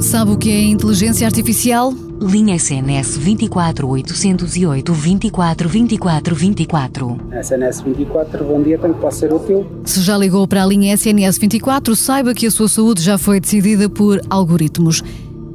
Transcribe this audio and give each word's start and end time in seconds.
Sabe 0.00 0.32
o 0.32 0.36
que 0.36 0.50
é 0.50 0.62
inteligência 0.62 1.26
artificial? 1.26 1.92
Linha 2.20 2.54
SNS 2.56 3.16
24 3.16 3.88
808 3.88 4.92
24 4.92 5.68
24 5.68 6.34
24. 6.34 7.20
SNS 7.40 7.80
24, 7.80 8.44
bom 8.44 8.62
dia, 8.62 8.78
tem 8.78 8.92
que 8.92 9.00
pode 9.00 9.14
ser 9.14 9.32
útil. 9.32 9.66
Se 9.84 10.02
já 10.02 10.18
ligou 10.18 10.46
para 10.46 10.62
a 10.62 10.66
linha 10.66 10.92
SNS 10.94 11.38
24, 11.38 11.96
saiba 11.96 12.34
que 12.34 12.46
a 12.46 12.50
sua 12.50 12.68
saúde 12.68 13.02
já 13.02 13.16
foi 13.16 13.40
decidida 13.40 13.88
por 13.88 14.20
algoritmos. 14.28 15.02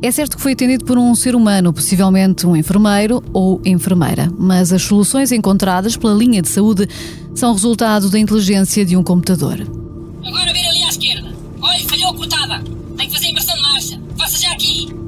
É 0.01 0.09
certo 0.11 0.37
que 0.37 0.41
foi 0.41 0.53
atendido 0.53 0.85
por 0.85 0.97
um 0.97 1.13
ser 1.13 1.35
humano, 1.35 1.71
possivelmente 1.71 2.47
um 2.47 2.55
enfermeiro 2.55 3.23
ou 3.31 3.61
enfermeira, 3.63 4.31
mas 4.37 4.73
as 4.73 4.81
soluções 4.81 5.31
encontradas 5.31 5.95
pela 5.95 6.15
linha 6.15 6.41
de 6.41 6.49
saúde 6.49 6.87
são 7.35 7.53
resultado 7.53 8.09
da 8.09 8.17
inteligência 8.17 8.83
de 8.83 8.97
um 8.97 9.03
computador. 9.03 9.59
Agora 10.25 10.51
vira 10.51 10.69
ali 10.69 10.83
à 10.83 10.89
esquerda. 10.89 11.29
Olha, 11.61 11.79
falhou 11.87 12.09
a 12.09 12.15
cortada. 12.15 12.63
Tem 12.97 13.07
que 13.07 13.13
fazer 13.13 13.29
inversão 13.29 13.50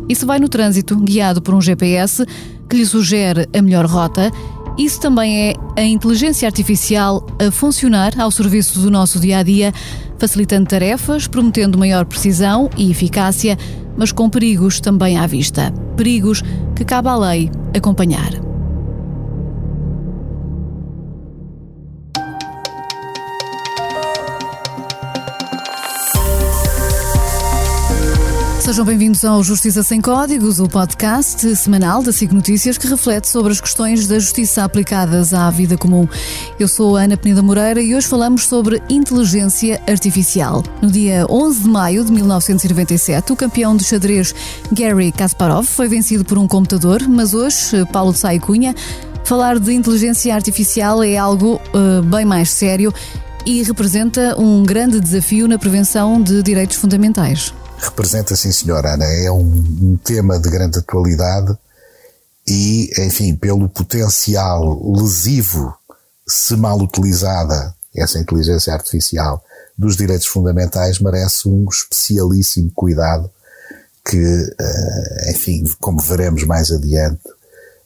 aqui. 0.04 0.14
Isso 0.14 0.26
vai 0.26 0.40
no 0.40 0.50
trânsito, 0.50 0.96
guiado 0.96 1.42
por 1.42 1.54
um 1.54 1.62
GPS 1.62 2.26
que 2.70 2.78
lhe 2.78 2.86
sugere 2.86 3.48
a 3.56 3.62
melhor 3.62 3.86
rota. 3.86 4.32
Isso 4.78 5.00
também 5.00 5.52
é 5.52 5.56
a 5.78 5.84
inteligência 5.84 6.48
artificial 6.48 7.26
a 7.40 7.52
funcionar 7.52 8.20
ao 8.20 8.32
serviço 8.32 8.80
do 8.80 8.90
nosso 8.90 9.20
dia 9.20 9.40
a 9.40 9.44
dia, 9.44 9.72
facilitando 10.18 10.68
tarefas, 10.68 11.28
prometendo 11.28 11.78
maior 11.78 12.06
precisão 12.06 12.70
e 12.76 12.90
eficácia, 12.90 13.58
mas 13.96 14.12
com 14.12 14.30
perigos 14.30 14.80
também 14.80 15.18
à 15.18 15.28
vista. 15.28 15.72
Perigos 15.96 16.42
que 16.76 16.84
cabe 16.84 17.10
à 17.10 17.16
lei 17.16 17.52
acompanhar. 17.76 18.53
Sejam 28.74 28.86
bem-vindos 28.86 29.24
ao 29.24 29.44
Justiça 29.44 29.84
Sem 29.84 30.02
Códigos, 30.02 30.60
o 30.60 30.68
podcast 30.68 31.56
semanal 31.56 32.02
da 32.02 32.12
SIG 32.12 32.34
Notícias 32.34 32.76
que 32.76 32.88
reflete 32.88 33.30
sobre 33.30 33.52
as 33.52 33.62
questões 33.62 34.08
da 34.08 34.18
justiça 34.18 34.64
aplicadas 34.64 35.32
à 35.32 35.48
vida 35.52 35.78
comum. 35.78 36.08
Eu 36.60 36.68
sou 36.68 36.98
a 36.98 37.04
Ana 37.04 37.16
Penida 37.16 37.44
Moreira 37.44 37.80
e 37.80 37.94
hoje 37.94 38.08
falamos 38.08 38.48
sobre 38.48 38.82
inteligência 38.90 39.80
artificial. 39.88 40.64
No 40.82 40.90
dia 40.90 41.24
11 41.30 41.62
de 41.62 41.70
maio 41.70 42.04
de 42.04 42.12
1997, 42.14 43.32
o 43.32 43.36
campeão 43.36 43.78
de 43.78 43.84
xadrez 43.84 44.34
Gary 44.72 45.12
Kasparov 45.12 45.68
foi 45.68 45.88
vencido 45.88 46.26
por 46.26 46.40
um 46.40 46.48
computador, 46.48 47.08
mas 47.08 47.36
hoje, 47.36 47.86
Paulo 47.92 48.12
de 48.12 48.18
Sai 48.18 48.40
Cunha, 48.40 48.74
falar 49.24 49.60
de 49.60 49.72
inteligência 49.72 50.34
artificial 50.34 51.04
é 51.04 51.16
algo 51.16 51.62
uh, 51.76 52.02
bem 52.02 52.26
mais 52.26 52.50
sério 52.50 52.92
e 53.46 53.62
representa 53.62 54.36
um 54.42 54.64
grande 54.64 55.00
desafio 55.00 55.48
na 55.48 55.60
prevenção 55.60 56.20
de 56.20 56.42
direitos 56.42 56.78
fundamentais. 56.78 57.54
Representa, 57.84 58.34
sim, 58.36 58.52
senhora 58.52 58.94
Ana. 58.94 59.06
É 59.06 59.30
um, 59.30 59.98
tema 59.98 60.40
de 60.40 60.50
grande 60.50 60.80
atualidade 60.80 61.56
e, 62.48 62.90
enfim, 62.98 63.36
pelo 63.36 63.68
potencial 63.68 64.82
lesivo, 64.96 65.74
se 66.26 66.56
mal 66.56 66.80
utilizada, 66.80 67.76
essa 67.96 68.18
inteligência 68.18 68.74
artificial 68.74 69.44
dos 69.78 69.98
direitos 69.98 70.28
fundamentais, 70.28 71.00
merece 71.00 71.48
um 71.48 71.68
especialíssimo 71.70 72.72
cuidado 72.74 73.30
que, 74.06 74.56
enfim, 75.30 75.64
como 75.80 76.00
veremos 76.00 76.44
mais 76.44 76.72
adiante, 76.72 77.22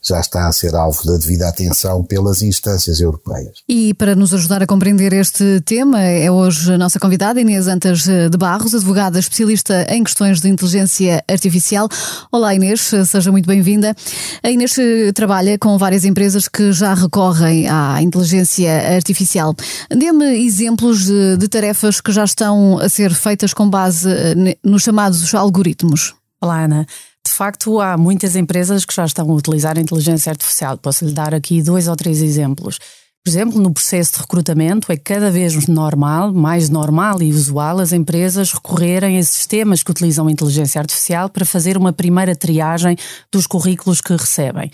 já 0.07 0.19
está 0.19 0.47
a 0.47 0.51
ser 0.51 0.75
alvo 0.75 1.05
da 1.05 1.17
devida 1.17 1.47
atenção 1.47 2.03
pelas 2.03 2.41
instâncias 2.41 2.99
europeias. 2.99 3.63
E 3.67 3.93
para 3.93 4.15
nos 4.15 4.33
ajudar 4.33 4.63
a 4.63 4.67
compreender 4.67 5.13
este 5.13 5.61
tema, 5.61 6.01
é 6.01 6.31
hoje 6.31 6.73
a 6.73 6.77
nossa 6.77 6.99
convidada 6.99 7.41
Inês 7.41 7.67
Antas 7.67 8.03
de 8.05 8.37
Barros, 8.37 8.73
advogada 8.73 9.19
especialista 9.19 9.85
em 9.89 10.03
questões 10.03 10.39
de 10.41 10.49
inteligência 10.49 11.23
artificial. 11.29 11.89
Olá 12.31 12.55
Inês, 12.55 12.91
seja 13.05 13.31
muito 13.31 13.47
bem-vinda. 13.47 13.95
A 14.43 14.49
Inês 14.49 14.75
trabalha 15.13 15.57
com 15.57 15.77
várias 15.77 16.05
empresas 16.05 16.47
que 16.47 16.71
já 16.71 16.93
recorrem 16.93 17.67
à 17.69 18.01
inteligência 18.01 18.95
artificial. 18.95 19.55
Dê-me 19.89 20.45
exemplos 20.45 21.05
de, 21.05 21.37
de 21.37 21.47
tarefas 21.47 21.99
que 21.99 22.11
já 22.11 22.23
estão 22.23 22.79
a 22.79 22.89
ser 22.89 23.13
feitas 23.13 23.53
com 23.53 23.69
base 23.69 24.07
nos 24.63 24.83
chamados 24.83 25.33
algoritmos. 25.33 26.15
Olá 26.41 26.63
Ana. 26.63 26.85
De 27.27 27.33
facto, 27.33 27.79
há 27.81 27.97
muitas 27.97 28.35
empresas 28.35 28.85
que 28.85 28.95
já 28.95 29.05
estão 29.05 29.29
a 29.29 29.33
utilizar 29.33 29.77
a 29.77 29.81
inteligência 29.81 30.29
artificial. 30.31 30.77
Posso 30.77 31.05
lhe 31.05 31.11
dar 31.11 31.35
aqui 31.35 31.61
dois 31.61 31.87
ou 31.87 31.95
três 31.95 32.21
exemplos. 32.21 32.79
Por 33.23 33.29
exemplo, 33.29 33.61
no 33.61 33.73
processo 33.73 34.13
de 34.13 34.19
recrutamento, 34.19 34.89
é 34.89 34.95
cada 34.95 35.29
vez 35.29 35.67
normal, 35.67 36.33
mais 36.33 36.69
normal 36.69 37.21
e 37.21 37.29
usual, 37.33 37.79
as 37.79 37.91
empresas 37.91 38.53
recorrerem 38.53 39.19
a 39.19 39.23
sistemas 39.23 39.83
que 39.83 39.91
utilizam 39.91 40.27
a 40.27 40.31
inteligência 40.31 40.79
artificial 40.79 41.29
para 41.29 41.45
fazer 41.45 41.77
uma 41.77 41.91
primeira 41.91 42.33
triagem 42.33 42.95
dos 43.29 43.45
currículos 43.45 43.99
que 43.99 44.13
recebem. 44.13 44.71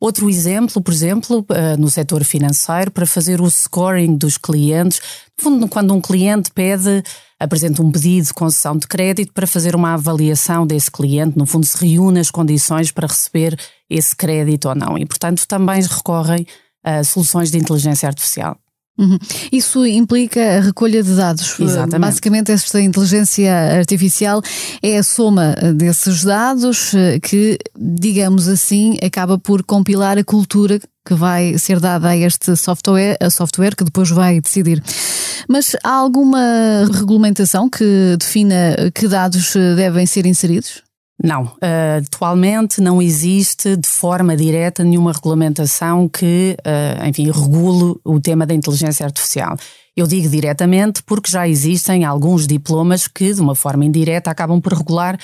Outro 0.00 0.30
exemplo, 0.30 0.80
por 0.80 0.94
exemplo, 0.94 1.46
no 1.78 1.90
setor 1.90 2.24
financeiro, 2.24 2.90
para 2.90 3.04
fazer 3.04 3.42
o 3.42 3.50
scoring 3.50 4.16
dos 4.16 4.38
clientes. 4.38 4.98
No 5.38 5.44
fundo, 5.44 5.68
quando 5.68 5.92
um 5.92 6.00
cliente 6.00 6.50
pede 6.52 7.02
apresenta 7.40 7.82
um 7.82 7.90
pedido 7.90 8.26
de 8.26 8.34
concessão 8.34 8.76
de 8.76 8.86
crédito 8.86 9.32
para 9.32 9.46
fazer 9.46 9.74
uma 9.74 9.94
avaliação 9.94 10.66
desse 10.66 10.90
cliente, 10.90 11.38
no 11.38 11.46
fundo 11.46 11.64
se 11.64 11.78
reúne 11.84 12.20
as 12.20 12.30
condições 12.30 12.92
para 12.92 13.08
receber 13.08 13.58
esse 13.88 14.14
crédito 14.14 14.68
ou 14.68 14.74
não. 14.74 14.98
E, 14.98 15.06
portanto, 15.06 15.46
também 15.48 15.82
recorrem 15.82 16.46
a 16.84 17.02
soluções 17.02 17.50
de 17.50 17.58
inteligência 17.58 18.06
artificial. 18.06 18.58
Uhum. 18.98 19.18
Isso 19.50 19.86
implica 19.86 20.58
a 20.58 20.60
recolha 20.60 21.02
de 21.02 21.14
dados. 21.14 21.58
Exatamente. 21.58 22.00
Basicamente, 22.00 22.52
esta 22.52 22.80
inteligência 22.80 23.50
artificial 23.78 24.42
é 24.82 24.98
a 24.98 25.02
soma 25.02 25.54
desses 25.74 26.22
dados 26.22 26.92
que, 27.22 27.58
digamos 27.78 28.46
assim, 28.46 28.98
acaba 29.02 29.38
por 29.38 29.62
compilar 29.62 30.18
a 30.18 30.24
cultura 30.24 30.78
que 31.06 31.14
vai 31.14 31.56
ser 31.58 31.80
dada 31.80 32.08
a 32.08 32.16
este 32.16 32.54
software, 32.56 33.16
a 33.20 33.30
software 33.30 33.74
que 33.74 33.84
depois 33.84 34.10
vai 34.10 34.38
decidir. 34.38 34.82
Mas 35.48 35.74
há 35.82 35.92
alguma 35.92 36.84
regulamentação 36.92 37.70
que 37.70 38.16
defina 38.18 38.76
que 38.94 39.08
dados 39.08 39.54
devem 39.76 40.04
ser 40.04 40.26
inseridos? 40.26 40.82
Não, 41.22 41.44
uh, 41.44 42.00
atualmente 42.02 42.80
não 42.80 43.02
existe 43.02 43.76
de 43.76 43.88
forma 43.88 44.34
direta 44.34 44.82
nenhuma 44.82 45.12
regulamentação 45.12 46.08
que, 46.08 46.56
uh, 46.60 47.06
enfim, 47.06 47.30
regule 47.30 47.96
o 48.02 48.18
tema 48.18 48.46
da 48.46 48.54
inteligência 48.54 49.04
artificial. 49.04 49.54
Eu 49.94 50.06
digo 50.06 50.28
diretamente 50.30 51.02
porque 51.02 51.30
já 51.30 51.46
existem 51.46 52.06
alguns 52.06 52.46
diplomas 52.46 53.06
que, 53.06 53.34
de 53.34 53.40
uma 53.40 53.54
forma 53.54 53.84
indireta, 53.84 54.30
acabam 54.30 54.60
por 54.62 54.72
regular 54.72 55.18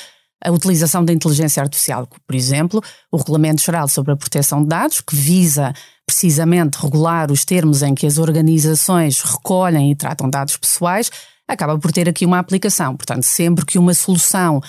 a 0.45 0.51
utilização 0.51 1.03
da 1.03 1.15
inteligência 1.15 1.63
artificial. 1.63 2.07
Por 2.27 2.37
exemplo, 2.37 2.83
o 3.11 3.17
Regulamento 3.17 3.63
Geral 3.63 3.89
sobre 3.89 4.13
a 4.13 4.17
Proteção 4.17 4.63
de 4.63 4.69
Dados, 4.69 5.01
que 5.01 5.17
visa 5.17 5.73
precisamente 6.05 6.77
regular 6.77 7.33
os 7.33 7.45
termos 7.45 7.83
em 7.83 7.95
que 7.95 8.07
as 8.07 8.19
organizações 8.19 9.23
recolhem 9.23 9.91
e 9.91 9.97
tratam 9.97 10.29
dados 10.29 10.59
pessoais, 10.59 11.11
acaba 11.49 11.79
por 11.79 11.91
ter 11.91 12.07
aqui 12.07 12.27
uma 12.27 12.39
aplicação. 12.39 12.95
Portanto, 12.97 13.23
sempre 13.23 13.65
que 13.65 13.79
uma 13.79 13.95
solução 13.95 14.61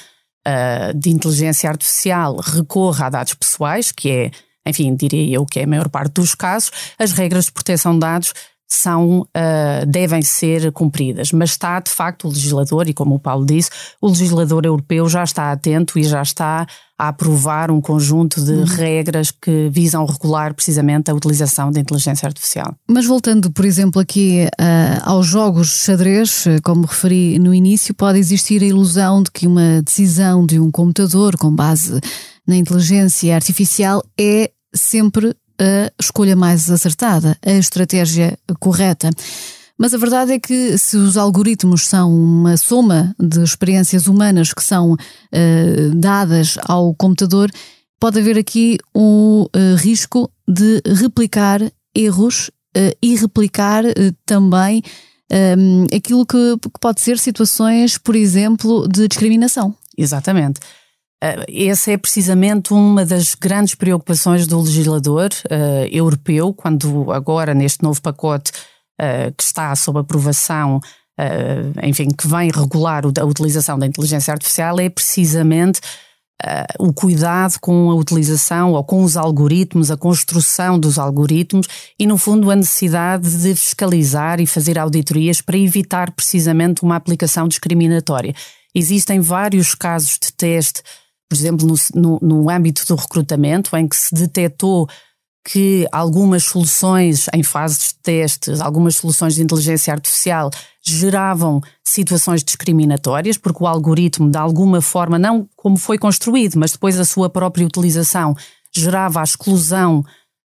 uh, 0.48 0.98
de 0.98 1.10
inteligência 1.10 1.70
artificial 1.70 2.38
recorra 2.38 3.08
a 3.08 3.10
dados 3.10 3.34
pessoais, 3.34 3.92
que 3.92 4.10
é, 4.10 4.32
enfim, 4.66 4.96
diria 4.96 5.36
eu 5.36 5.46
que 5.46 5.60
é 5.60 5.64
a 5.64 5.68
maior 5.68 5.90
parte 5.90 6.14
dos 6.14 6.34
casos, 6.34 6.72
as 6.98 7.12
regras 7.12 7.46
de 7.46 7.52
proteção 7.52 7.94
de 7.94 8.00
dados 8.00 8.34
são, 8.68 9.22
uh, 9.22 9.86
devem 9.88 10.22
ser 10.22 10.72
cumpridas. 10.72 11.32
Mas 11.32 11.52
está, 11.52 11.80
de 11.80 11.90
facto, 11.90 12.26
o 12.26 12.30
legislador, 12.30 12.88
e 12.90 12.94
como 12.94 13.16
o 13.16 13.20
Paulo 13.20 13.46
disse, 13.46 13.70
o 14.02 14.10
legislador 14.10 14.66
europeu 14.66 15.08
já 15.08 15.24
está 15.24 15.52
atento 15.52 15.98
e 15.98 16.04
já 16.04 16.22
está 16.22 16.68
a 17.00 17.10
aprovar 17.10 17.72
um 17.72 17.80
conjunto 17.80 18.44
de 18.44 18.52
uhum. 18.52 18.66
regras 18.66 19.32
que 19.32 19.70
visam 19.70 20.04
regular 20.04 20.54
precisamente 20.54 21.10
a 21.10 21.14
utilização 21.14 21.72
da 21.72 21.80
inteligência 21.80 22.26
artificial. 22.26 22.76
Mas 22.90 23.06
voltando, 23.06 23.52
por 23.52 23.64
exemplo, 23.64 24.02
aqui 24.02 24.48
uh, 24.60 25.02
aos 25.04 25.28
jogos 25.28 25.68
de 25.68 25.76
xadrez, 25.76 26.46
como 26.64 26.86
referi 26.86 27.40
no 27.40 27.54
início, 27.54 27.94
pode 27.94 28.18
existir 28.18 28.62
a 28.64 28.66
ilusão 28.66 29.22
de 29.22 29.32
que 29.32 29.48
uma 29.48 29.82
decisão 29.82 30.46
de 30.46 30.60
um 30.60 30.72
computador 30.72 31.38
com 31.38 31.54
base 31.54 32.02
na 32.48 32.56
inteligência 32.56 33.36
artificial 33.36 34.04
é 34.20 34.50
sempre 34.74 35.36
a 35.60 35.92
escolha 36.00 36.36
mais 36.36 36.70
acertada, 36.70 37.38
a 37.46 37.54
estratégia 37.54 38.38
correta. 38.60 39.10
Mas 39.78 39.94
a 39.94 39.98
verdade 39.98 40.34
é 40.34 40.40
que 40.40 40.78
se 40.78 40.98
os 40.98 41.18
algoritmos 41.18 41.88
são 41.88 42.12
uma 42.12 42.58
soma 42.58 43.16
de 43.20 43.44
experiências 43.44 44.08
humanas 44.08 44.52
que 44.52 44.64
são 44.64 44.94
uh, 44.94 45.96
dadas 45.96 46.58
ao 46.64 46.96
computador, 46.96 47.52
pode 48.00 48.20
haver 48.20 48.38
aqui 48.38 48.78
um 48.96 49.44
uh, 49.44 49.76
risco 49.78 50.32
de 50.48 50.82
replicar 50.96 51.62
erros 51.96 52.50
uh, 52.76 52.98
e 53.02 53.16
replicar 53.16 53.84
também 54.26 54.82
um, 55.58 55.86
aquilo 55.96 56.26
que, 56.26 56.58
que 56.62 56.80
pode 56.80 57.02
ser 57.02 57.20
situações, 57.20 57.98
por 57.98 58.16
exemplo, 58.16 58.88
de 58.88 59.08
discriminação. 59.08 59.76
Exatamente. 59.98 60.60
Essa 61.20 61.92
é 61.92 61.98
precisamente 61.98 62.72
uma 62.72 63.04
das 63.04 63.34
grandes 63.34 63.74
preocupações 63.74 64.46
do 64.46 64.62
legislador 64.62 65.30
uh, 65.46 65.88
europeu, 65.92 66.54
quando 66.54 67.12
agora, 67.12 67.56
neste 67.56 67.82
novo 67.82 68.00
pacote 68.00 68.52
uh, 69.02 69.34
que 69.36 69.44
está 69.44 69.76
sob 69.76 70.00
aprovação, 70.00 70.78
uh, 70.78 71.80
enfim, 71.88 72.10
que 72.10 72.28
vem 72.28 72.52
regular 72.52 73.04
a 73.04 73.26
utilização 73.26 73.80
da 73.80 73.88
inteligência 73.88 74.32
artificial, 74.32 74.80
é 74.80 74.90
precisamente 74.90 75.82
o 76.78 76.94
cuidado 76.94 77.60
com 77.60 77.90
a 77.90 77.96
utilização 77.96 78.74
ou 78.74 78.84
com 78.84 79.02
os 79.02 79.18
algoritmos, 79.18 79.90
a 79.90 79.98
construção 79.98 80.80
dos 80.80 81.00
algoritmos 81.00 81.66
e, 81.98 82.06
no 82.06 82.16
fundo, 82.16 82.52
a 82.52 82.56
necessidade 82.56 83.42
de 83.42 83.56
fiscalizar 83.56 84.40
e 84.40 84.46
fazer 84.46 84.78
auditorias 84.78 85.42
para 85.42 85.58
evitar 85.58 86.12
precisamente 86.12 86.84
uma 86.84 86.96
aplicação 86.96 87.48
discriminatória. 87.48 88.36
Existem 88.76 89.20
vários 89.20 89.74
casos 89.74 90.20
de 90.24 90.32
teste, 90.32 90.84
por 91.30 91.36
exemplo, 91.36 91.68
no, 91.68 91.76
no, 91.94 92.20
no 92.22 92.50
âmbito 92.50 92.86
do 92.88 92.96
recrutamento, 92.96 93.76
em 93.76 93.88
que 93.88 93.96
se 93.96 94.14
detectou 94.14 94.88
que 95.48 95.88
algumas 95.94 96.44
soluções 96.44 97.28
em 97.34 97.42
fases 97.42 97.90
de 97.90 97.94
testes, 98.04 98.60
algumas 98.60 98.98
soluções 98.98 99.36
de 99.36 99.42
inteligência 99.42 99.94
artificial 99.94 100.52
geravam 100.86 101.62
situações 101.86 102.44
discriminatórias, 102.44 103.38
porque 103.38 103.64
o 103.64 103.68
algoritmo, 103.68 104.30
de 104.30 104.38
alguma 104.38 104.82
forma, 104.82 105.18
não 105.18 105.48
como 105.56 105.78
foi 105.78 105.98
construído, 105.98 106.60
mas 106.60 106.74
depois 106.74 107.00
a 107.00 107.06
sua 107.06 107.30
própria 107.30 107.66
utilização, 107.66 108.36
gerava 108.76 109.22
a 109.22 109.24
exclusão 109.24 110.04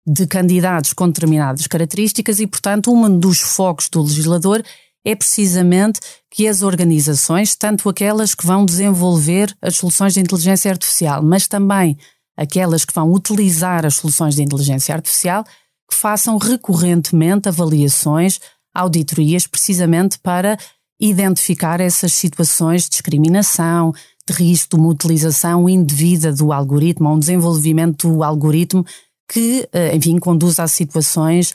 de 0.08 0.26
candidatos 0.28 0.94
com 0.94 1.08
determinadas 1.08 1.68
características 1.68 2.40
e, 2.40 2.48
portanto, 2.48 2.94
um 2.94 3.20
dos 3.20 3.42
focos 3.42 3.90
do 3.90 4.02
legislador 4.02 4.64
é 5.06 5.16
precisamente 5.16 6.00
que 6.32 6.48
as 6.48 6.64
organizações, 6.64 7.56
tanto 7.56 7.88
aquelas 7.88 8.34
que 8.34 8.46
vão 8.46 8.66
desenvolver 8.66 9.56
as 9.62 9.78
soluções 9.78 10.16
de 10.16 10.20
inteligência 10.20 10.72
artificial, 10.72 11.22
mas 11.22 11.48
também 11.48 11.96
aquelas 12.36 12.84
que 12.84 12.94
vão 12.94 13.14
utilizar 13.14 13.86
as 13.86 13.96
soluções 13.96 14.36
de 14.36 14.42
inteligência 14.42 14.94
artificial, 14.94 15.44
que 15.90 15.96
façam 15.96 16.38
recorrentemente 16.38 17.48
avaliações, 17.48 18.40
auditorias, 18.74 19.48
precisamente 19.48 20.20
para 20.20 20.58
identificar 21.00 21.80
essas 21.80 22.14
situações 22.14 22.84
de 22.84 22.90
discriminação, 22.90 23.94
de 24.28 24.34
risco 24.34 24.76
de 24.76 24.82
uma 24.82 24.90
utilização 24.90 25.70
indevida 25.70 26.34
do 26.34 26.52
algoritmo, 26.52 27.10
ou 27.10 27.16
um 27.16 27.20
desenvolvimento 27.20 28.10
do 28.10 28.24
algoritmo 28.24 28.86
que, 29.30 29.68
eh, 29.72 29.96
enfim, 29.96 30.18
conduz 30.18 30.60
a 30.60 30.68
situações 30.68 31.54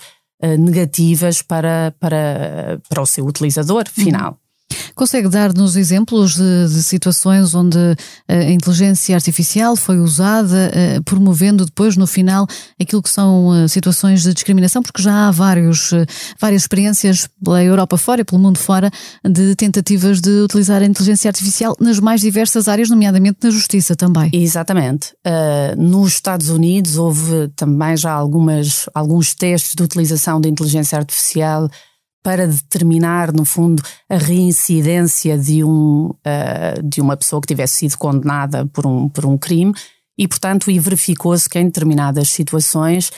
negativas 0.57 1.43
para, 1.43 1.95
para, 1.99 2.81
para 2.89 3.03
o 3.03 3.07
seu 3.07 3.27
utilizador 3.27 3.89
final. 3.89 4.40
Consegue 4.95 5.29
dar-nos 5.29 5.77
exemplos 5.77 6.35
de, 6.35 6.69
de, 6.69 6.83
situações 6.83 7.55
onde 7.55 7.79
a 8.29 8.51
inteligência 8.51 9.15
artificial 9.15 9.77
foi 9.77 9.99
usada, 9.99 10.71
uh, 10.71 11.03
promovendo 11.05 11.65
depois, 11.65 11.97
no 11.97 12.07
final, 12.07 12.47
aquilo 12.81 13.03
que 13.03 13.11
são 13.11 13.49
uh, 13.49 13.69
situações 13.69 14.23
de 14.23 14.35
discriminação? 14.35 14.83
Porque 14.83 15.03
já 15.03 15.29
há 15.29 15.31
vários, 15.31 15.93
uh, 15.93 16.05
várias 16.39 16.63
experiências 16.63 17.29
pela 17.43 17.63
Europa 17.63 17.97
fora 17.97 18.21
e 18.21 18.25
pelo 18.25 18.41
mundo 18.41 18.59
fora 18.59 18.91
de 19.25 19.55
tentativas 19.57 20.21
de 20.21 20.43
utilizar 20.43 20.83
a 20.83 20.87
inteligência 20.87 21.29
artificial 21.29 21.77
nas 21.81 21.99
mais 21.99 22.21
diversas 22.21 22.69
áreas, 22.69 22.91
nomeadamente 22.91 23.39
na 23.43 23.51
justiça 23.51 23.97
também. 23.97 24.31
Exatamente. 24.33 25.15
nos 25.77 26.15
Estados 26.15 26.49
Unidos 26.49 26.97
houve 26.97 27.49
também 27.57 27.97
já 27.97 28.13
algumas, 28.13 28.89
alguns 28.95 29.35
testes 29.35 29.75
de 29.75 29.83
utilização 29.83 30.41
de 30.41 30.49
inteligência 30.49 30.99
artificial 30.99 31.69
para 32.23 32.47
determinar, 32.47 33.33
no 33.33 33.45
fundo, 33.45 33.83
a 34.09 34.17
reincidência 34.17 35.39
de, 35.39 35.65
um, 35.65 36.11
uh, 36.11 36.83
de 36.83 37.01
uma 37.01 37.17
pessoa 37.17 37.41
que 37.41 37.49
tivesse 37.49 37.79
sido 37.79 37.97
condenada 37.97 38.67
por 38.67 38.87
um, 38.87 39.09
por 39.09 39.25
um 39.25 39.39
crime 39.39 39.73
e, 40.19 40.29
portanto, 40.29 40.71
e 40.71 40.79
verificou-se 40.79 41.49
que 41.49 41.59
em 41.59 41.65
determinadas 41.65 42.29
situações 42.29 43.11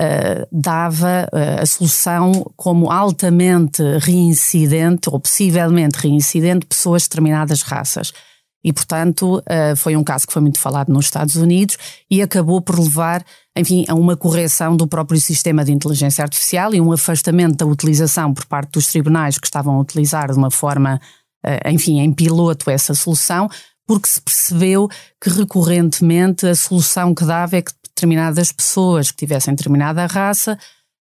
uh, 0.00 0.46
dava 0.50 1.28
uh, 1.32 1.62
a 1.62 1.66
solução 1.66 2.50
como 2.56 2.90
altamente 2.90 3.82
reincidente 4.00 5.08
ou 5.08 5.20
possivelmente 5.20 5.98
reincidente 5.98 6.66
pessoas 6.66 7.02
de 7.02 7.08
determinadas 7.10 7.62
raças. 7.62 8.12
E, 8.64 8.72
portanto, 8.72 9.42
foi 9.76 9.96
um 9.96 10.02
caso 10.02 10.26
que 10.26 10.32
foi 10.32 10.42
muito 10.42 10.58
falado 10.58 10.92
nos 10.92 11.04
Estados 11.04 11.36
Unidos 11.36 11.76
e 12.10 12.20
acabou 12.20 12.60
por 12.60 12.78
levar 12.78 13.24
enfim, 13.58 13.84
a 13.88 13.94
uma 13.94 14.16
correção 14.16 14.76
do 14.76 14.86
próprio 14.86 15.20
sistema 15.20 15.64
de 15.64 15.72
inteligência 15.72 16.22
artificial 16.22 16.74
e 16.74 16.80
um 16.80 16.92
afastamento 16.92 17.56
da 17.56 17.66
utilização 17.66 18.32
por 18.32 18.46
parte 18.46 18.72
dos 18.72 18.86
tribunais 18.86 19.36
que 19.38 19.46
estavam 19.46 19.74
a 19.74 19.80
utilizar 19.80 20.30
de 20.30 20.38
uma 20.38 20.50
forma, 20.50 21.00
eh, 21.44 21.72
enfim, 21.72 21.98
em 21.98 22.12
piloto 22.12 22.70
essa 22.70 22.94
solução, 22.94 23.48
porque 23.86 24.08
se 24.08 24.20
percebeu 24.20 24.88
que 25.20 25.30
recorrentemente 25.30 26.46
a 26.46 26.54
solução 26.54 27.14
que 27.14 27.24
dava 27.24 27.56
é 27.56 27.62
que 27.62 27.72
determinadas 27.82 28.52
pessoas 28.52 29.10
que 29.10 29.16
tivessem 29.16 29.54
determinada 29.54 30.06
raça, 30.06 30.56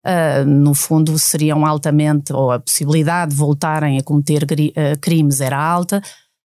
uh, 0.06 0.44
no 0.46 0.72
fundo, 0.72 1.18
seriam 1.18 1.66
altamente, 1.66 2.32
ou 2.32 2.50
a 2.50 2.58
possibilidade 2.58 3.32
de 3.32 3.36
voltarem 3.36 3.98
a 3.98 4.02
cometer 4.02 4.44
uh, 4.44 4.98
crimes 5.00 5.42
era 5.42 5.58
alta, 5.58 6.00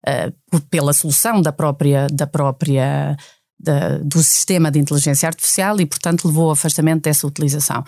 uh, 0.09 0.61
pela 0.71 0.93
solução 0.93 1.43
da 1.43 1.53
própria, 1.53 2.07
da 2.13 2.27
própria 2.27 3.17
da, 3.59 3.99
do 3.99 4.23
sistema 4.23 4.71
de 4.71 4.79
inteligência 4.79 5.29
artificial 5.29 5.81
e, 5.81 5.87
portanto, 5.87 6.27
levou 6.27 6.47
ao 6.47 6.53
afastamento 6.53 7.03
dessa 7.03 7.27
utilização. 7.27 7.85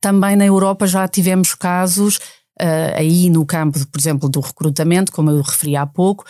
Também 0.00 0.34
na 0.36 0.44
Europa 0.44 0.86
já 0.86 1.06
tivemos 1.06 1.54
casos, 1.54 2.16
uh, 2.60 2.96
aí 2.96 3.30
no 3.30 3.46
campo, 3.46 3.86
por 3.86 4.00
exemplo, 4.00 4.28
do 4.28 4.40
recrutamento, 4.40 5.12
como 5.12 5.30
eu 5.30 5.40
referi 5.40 5.76
há 5.76 5.86
pouco, 5.86 6.24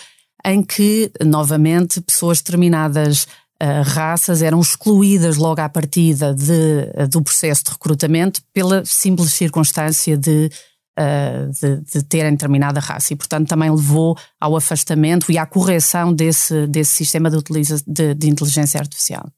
em 0.45 0.63
que, 0.63 1.11
novamente, 1.25 2.01
pessoas 2.01 2.39
determinadas 2.39 3.25
uh, 3.63 3.83
raças 3.85 4.43
eram 4.43 4.61
excluídas 4.61 5.37
logo 5.37 5.61
à 5.61 5.69
partida 5.69 6.35
de, 6.35 7.07
do 7.09 7.23
processo 7.23 7.65
de 7.65 7.71
recrutamento 7.71 8.43
pela 8.53 8.85
simples 8.85 9.33
circunstância 9.33 10.17
de 10.17 10.51
uh, 10.99 11.51
de, 11.51 11.81
de, 11.81 12.05
terem 12.05 12.33
determinada 12.33 12.81
raça 12.81 13.13
e, 13.13 13.17
portanto, 13.17 13.49
também 13.49 13.71
levou 13.71 14.17
ao 14.41 14.57
afastamento 14.57 15.31
e 15.31 15.39
à 15.39 15.47
correção 15.47 16.13
desse, 16.13 16.67
desse 16.67 16.93
sistema 16.95 17.31
de, 17.31 17.37
utiliza, 17.37 17.83
de, 17.87 18.15
de 18.15 18.29
inteligência 18.29 18.81
artificial. 18.81 19.29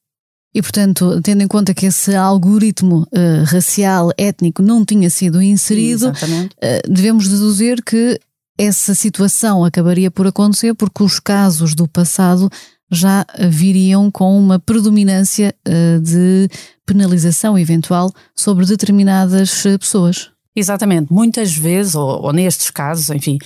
E, 0.55 0.63
portanto, 0.63 1.21
tendo 1.21 1.43
em 1.43 1.49
conta 1.49 1.75
que 1.75 1.87
esse 1.87 2.15
algoritmo 2.15 3.03
uh, 3.13 3.45
racial, 3.45 4.11
étnico, 4.17 4.63
não 4.63 4.85
tinha 4.85 5.11
sido 5.11 5.43
inserido, 5.43 6.11
uh, 6.11 6.93
devemos 6.93 7.29
deduzir 7.29 7.83
que 7.83 8.21
essa 8.57 8.95
situação 8.95 9.65
acabaria 9.65 10.13
por 10.13 10.29
acontecer 10.29 10.73
porque 10.75 11.03
os 11.03 11.19
casos 11.19 11.75
do 11.75 11.89
passado 11.89 12.49
já 12.89 13.27
viriam 13.51 14.09
com 14.13 14.39
uma 14.39 14.61
predominância 14.61 15.53
uh, 15.67 16.01
de 16.01 16.49
penalização 16.87 17.59
eventual 17.59 18.13
sobre 18.37 18.65
determinadas 18.65 19.65
pessoas. 19.81 20.34
Exatamente. 20.57 21.13
Muitas 21.13 21.55
vezes, 21.55 21.95
ou, 21.95 22.23
ou 22.23 22.33
nestes 22.33 22.71
casos, 22.71 23.11
enfim, 23.11 23.39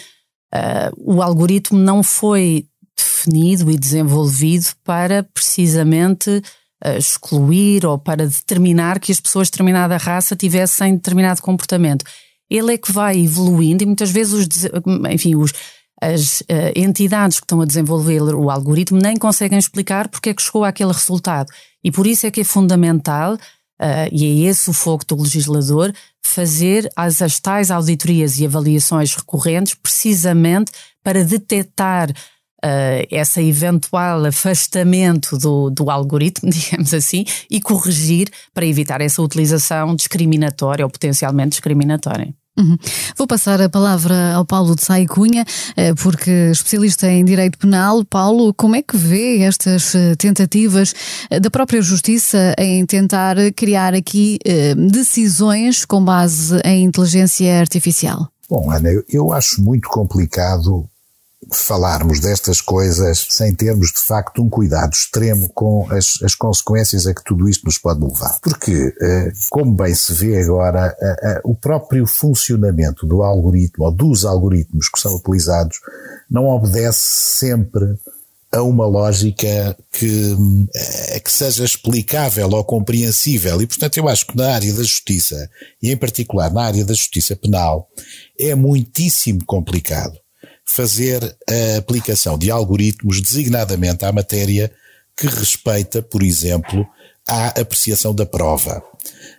uh, 0.54 0.92
o 0.96 1.22
algoritmo 1.22 1.78
não 1.78 2.02
foi 2.02 2.66
definido 2.96 3.70
e 3.70 3.78
desenvolvido 3.78 4.66
para 4.84 5.22
precisamente 5.22 6.42
uh, 6.84 6.98
excluir 6.98 7.86
ou 7.86 7.98
para 7.98 8.26
determinar 8.26 9.00
que 9.00 9.12
as 9.12 9.20
pessoas 9.20 9.46
de 9.46 9.52
determinada 9.52 9.96
raça 9.96 10.36
tivessem 10.36 10.96
determinado 10.96 11.40
comportamento. 11.40 12.04
Ele 12.50 12.74
é 12.74 12.78
que 12.78 12.92
vai 12.92 13.18
evoluindo 13.18 13.82
e 13.82 13.86
muitas 13.86 14.10
vezes 14.10 14.32
os, 14.32 14.48
enfim, 15.10 15.34
os, 15.34 15.52
as 16.00 16.40
uh, 16.42 16.72
entidades 16.76 17.40
que 17.40 17.44
estão 17.44 17.60
a 17.60 17.66
desenvolver 17.66 18.22
o 18.34 18.50
algoritmo 18.50 18.98
nem 19.00 19.16
conseguem 19.16 19.58
explicar 19.58 20.08
porque 20.08 20.30
é 20.30 20.34
que 20.34 20.42
chegou 20.42 20.64
àquele 20.64 20.92
resultado. 20.92 21.50
E 21.82 21.90
por 21.90 22.06
isso 22.06 22.26
é 22.26 22.30
que 22.30 22.40
é 22.40 22.44
fundamental 22.44 23.38
Uh, 23.80 24.10
e 24.10 24.24
é 24.24 24.48
esse 24.48 24.68
o 24.68 24.72
foco 24.72 25.04
do 25.06 25.22
legislador, 25.22 25.92
fazer 26.20 26.90
as, 26.96 27.22
as 27.22 27.38
tais 27.38 27.70
auditorias 27.70 28.38
e 28.38 28.46
avaliações 28.46 29.14
recorrentes 29.14 29.74
precisamente 29.74 30.72
para 31.02 31.24
detectar 31.24 32.10
uh, 32.10 33.06
essa 33.10 33.40
eventual 33.40 34.24
afastamento 34.24 35.38
do, 35.38 35.70
do 35.70 35.90
algoritmo, 35.90 36.50
digamos 36.50 36.92
assim, 36.92 37.24
e 37.50 37.60
corrigir 37.60 38.28
para 38.52 38.66
evitar 38.66 39.00
essa 39.00 39.22
utilização 39.22 39.94
discriminatória 39.94 40.84
ou 40.84 40.90
potencialmente 40.90 41.50
discriminatória. 41.50 42.34
Uhum. 42.58 42.76
Vou 43.16 43.26
passar 43.26 43.60
a 43.62 43.68
palavra 43.68 44.34
ao 44.34 44.44
Paulo 44.44 44.74
de 44.74 44.84
Sai 44.84 45.06
Cunha, 45.06 45.44
eh, 45.76 45.94
porque 45.94 46.50
especialista 46.50 47.06
em 47.06 47.24
direito 47.24 47.56
penal. 47.56 48.04
Paulo, 48.04 48.52
como 48.52 48.74
é 48.74 48.82
que 48.82 48.96
vê 48.96 49.42
estas 49.42 49.94
eh, 49.94 50.16
tentativas 50.16 50.92
eh, 51.30 51.38
da 51.38 51.50
própria 51.50 51.80
Justiça 51.80 52.54
em 52.58 52.84
tentar 52.84 53.36
criar 53.54 53.94
aqui 53.94 54.38
decisões 54.90 55.84
com 55.84 56.04
base 56.04 56.58
em 56.64 56.84
inteligência 56.84 57.60
artificial? 57.60 58.28
Bom, 58.50 58.70
Ana, 58.70 58.88
eu 59.08 59.32
acho 59.32 59.62
muito 59.62 59.88
complicado 59.88 60.88
falarmos 61.50 62.20
destas 62.20 62.60
coisas 62.60 63.26
sem 63.30 63.54
termos 63.54 63.88
de 63.88 64.00
facto 64.00 64.42
um 64.42 64.50
cuidado 64.50 64.92
extremo 64.92 65.48
com 65.54 65.86
as, 65.90 66.22
as 66.22 66.34
consequências 66.34 67.06
a 67.06 67.14
que 67.14 67.24
tudo 67.24 67.48
isto 67.48 67.64
nos 67.64 67.78
pode 67.78 68.00
levar. 68.00 68.38
Porque, 68.40 68.94
eh, 69.00 69.32
como 69.50 69.74
bem 69.74 69.94
se 69.94 70.12
vê 70.12 70.40
agora, 70.40 70.94
o 71.44 71.54
próprio 71.54 72.06
funcionamento 72.06 73.06
do 73.06 73.22
algoritmo 73.22 73.86
ou 73.86 73.92
dos 73.92 74.24
algoritmos 74.24 74.88
que 74.88 75.00
são 75.00 75.14
utilizados 75.14 75.78
não 76.30 76.46
obedece 76.46 77.00
sempre 77.00 77.98
a 78.50 78.62
uma 78.62 78.86
lógica 78.86 79.76
que, 79.92 80.36
eh, 80.74 81.20
que 81.20 81.30
seja 81.30 81.64
explicável 81.64 82.48
ou 82.50 82.64
compreensível. 82.64 83.60
E, 83.60 83.66
portanto, 83.66 83.98
eu 83.98 84.08
acho 84.08 84.26
que 84.26 84.36
na 84.36 84.54
área 84.54 84.72
da 84.72 84.82
justiça, 84.82 85.50
e 85.82 85.90
em 85.90 85.96
particular 85.96 86.50
na 86.52 86.64
área 86.64 86.84
da 86.84 86.94
justiça 86.94 87.36
penal, 87.36 87.88
é 88.38 88.54
muitíssimo 88.54 89.44
complicado 89.44 90.18
fazer 90.68 91.36
a 91.48 91.78
aplicação 91.78 92.36
de 92.36 92.50
algoritmos 92.50 93.22
designadamente 93.22 94.04
à 94.04 94.12
matéria 94.12 94.70
que 95.16 95.26
respeita, 95.26 96.02
por 96.02 96.22
exemplo, 96.22 96.86
à 97.26 97.48
apreciação 97.48 98.14
da 98.14 98.26
prova. 98.26 98.82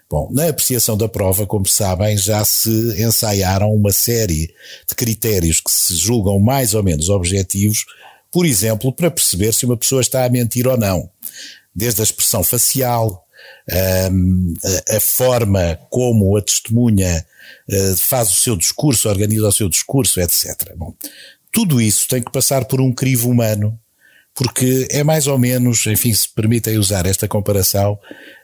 Bom, 0.10 0.28
na 0.34 0.50
apreciação 0.50 0.98
da 0.98 1.08
prova, 1.08 1.46
como 1.46 1.68
sabem, 1.68 2.18
já 2.18 2.44
se 2.44 2.70
ensaiaram 3.02 3.72
uma 3.72 3.94
série 3.94 4.52
de 4.88 4.96
critérios 4.96 5.62
que 5.62 5.72
se 5.72 5.96
julgam 5.96 6.40
mais 6.40 6.74
ou 6.74 6.82
menos 6.82 7.10
objetivos, 7.10 7.86
por 8.32 8.44
exemplo, 8.44 8.92
para 8.92 9.12
perceber 9.12 9.54
se 9.54 9.66
uma 9.66 9.78
pessoa 9.78 10.02
está 10.02 10.26
a 10.26 10.30
mentir 10.30 10.68
ou 10.68 10.78
não. 10.78 11.10
Desde 11.74 12.02
a 12.02 12.04
expressão 12.04 12.44
facial, 12.44 13.24
a, 13.70 14.98
a 14.98 15.00
forma 15.00 15.80
como 15.90 16.36
a 16.38 16.42
testemunha 16.42 17.26
eh, 17.70 17.96
faz 17.98 18.32
o 18.32 18.36
seu 18.36 18.56
discurso, 18.56 19.10
organiza 19.10 19.48
o 19.48 19.52
seu 19.52 19.70
discurso, 19.70 20.20
etc. 20.20 20.74
Bom, 20.76 20.94
tudo 21.52 21.82
isso 21.82 22.08
tem 22.08 22.22
que 22.22 22.32
passar 22.32 22.66
por 22.66 22.82
um 22.82 22.92
crivo 22.92 23.30
humano, 23.30 23.80
porque 24.36 24.88
é 24.90 25.04
mais 25.04 25.28
ou 25.28 25.38
menos, 25.38 25.86
enfim, 25.86 26.14
se 26.14 26.30
permitem 26.30 26.78
usar 26.78 27.06
esta 27.06 27.28
comparação, 27.28 28.00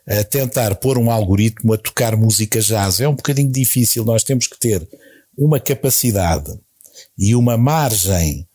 a 0.07 0.23
tentar 0.23 0.75
pôr 0.75 0.97
um 0.97 1.09
algoritmo 1.09 1.73
a 1.73 1.77
tocar 1.77 2.15
música 2.15 2.59
jazz. 2.59 2.99
É 2.99 3.07
um 3.07 3.15
bocadinho 3.15 3.51
difícil, 3.51 4.03
nós 4.03 4.23
temos 4.23 4.47
que 4.47 4.59
ter 4.59 4.87
uma 5.37 5.59
capacidade 5.59 6.51
e 7.17 7.35
uma 7.35 7.57
margem 7.57 8.47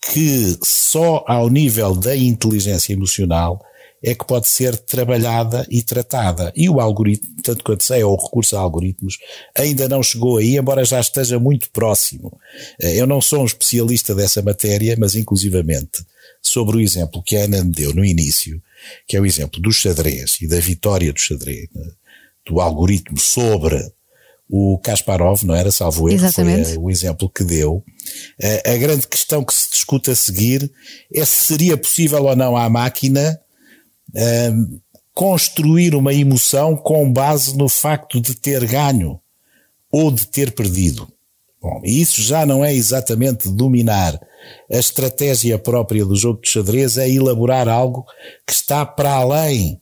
que 0.00 0.56
só 0.62 1.24
ao 1.26 1.48
nível 1.48 1.94
da 1.94 2.16
inteligência 2.16 2.92
emocional 2.92 3.64
é 4.02 4.14
que 4.14 4.24
pode 4.24 4.48
ser 4.48 4.76
trabalhada 4.76 5.66
e 5.68 5.82
tratada. 5.82 6.52
E 6.54 6.68
o 6.68 6.80
algoritmo, 6.80 7.34
tanto 7.42 7.64
quanto 7.64 7.82
sei, 7.82 8.02
ou 8.02 8.16
o 8.16 8.22
recurso 8.22 8.56
a 8.56 8.60
algoritmos, 8.60 9.18
ainda 9.56 9.88
não 9.88 10.02
chegou 10.02 10.38
aí, 10.38 10.56
embora 10.56 10.84
já 10.84 11.00
esteja 11.00 11.38
muito 11.38 11.70
próximo. 11.70 12.38
Eh, 12.80 13.00
eu 13.00 13.06
não 13.06 13.20
sou 13.20 13.42
um 13.42 13.46
especialista 13.46 14.14
dessa 14.14 14.40
matéria, 14.40 14.96
mas 14.98 15.14
inclusivamente 15.14 16.04
sobre 16.40 16.76
o 16.76 16.80
exemplo 16.80 17.22
que 17.22 17.36
a 17.36 17.44
Ana 17.44 17.64
me 17.64 17.72
deu 17.72 17.92
no 17.92 18.04
início, 18.04 18.62
que 19.06 19.16
é 19.16 19.20
o 19.20 19.26
exemplo 19.26 19.60
do 19.60 19.72
xadrez 19.72 20.38
e 20.40 20.46
da 20.46 20.60
vitória 20.60 21.12
do 21.12 21.18
xadrez, 21.18 21.68
né, 21.74 21.90
do 22.46 22.60
algoritmo 22.60 23.18
sobre 23.18 23.84
o 24.48 24.78
Kasparov, 24.78 25.44
não 25.44 25.54
era? 25.54 25.70
Salvo 25.70 26.08
erro, 26.08 26.24
Exatamente. 26.24 26.70
foi 26.70 26.78
o 26.78 26.90
exemplo 26.90 27.28
que 27.28 27.44
deu. 27.44 27.84
A, 28.64 28.72
a 28.72 28.76
grande 28.78 29.06
questão 29.06 29.44
que 29.44 29.52
se 29.52 29.70
discute 29.70 30.10
a 30.10 30.14
seguir 30.14 30.70
é 31.12 31.24
se 31.24 31.46
seria 31.48 31.76
possível 31.76 32.24
ou 32.24 32.34
não 32.34 32.56
à 32.56 32.68
máquina 32.70 33.38
um, 34.14 34.80
construir 35.14 35.94
uma 35.94 36.14
emoção 36.14 36.76
com 36.76 37.12
base 37.12 37.56
no 37.56 37.68
facto 37.68 38.20
de 38.20 38.34
ter 38.34 38.64
ganho 38.66 39.20
ou 39.90 40.10
de 40.10 40.26
ter 40.26 40.52
perdido. 40.52 41.08
Bom, 41.60 41.80
isso 41.82 42.22
já 42.22 42.46
não 42.46 42.64
é 42.64 42.72
exatamente 42.72 43.48
dominar 43.48 44.20
a 44.70 44.78
estratégia 44.78 45.58
própria 45.58 46.04
do 46.04 46.14
jogo 46.14 46.40
de 46.40 46.48
xadrez, 46.48 46.96
é 46.96 47.10
elaborar 47.10 47.68
algo 47.68 48.04
que 48.46 48.52
está 48.52 48.86
para 48.86 49.12
além 49.12 49.80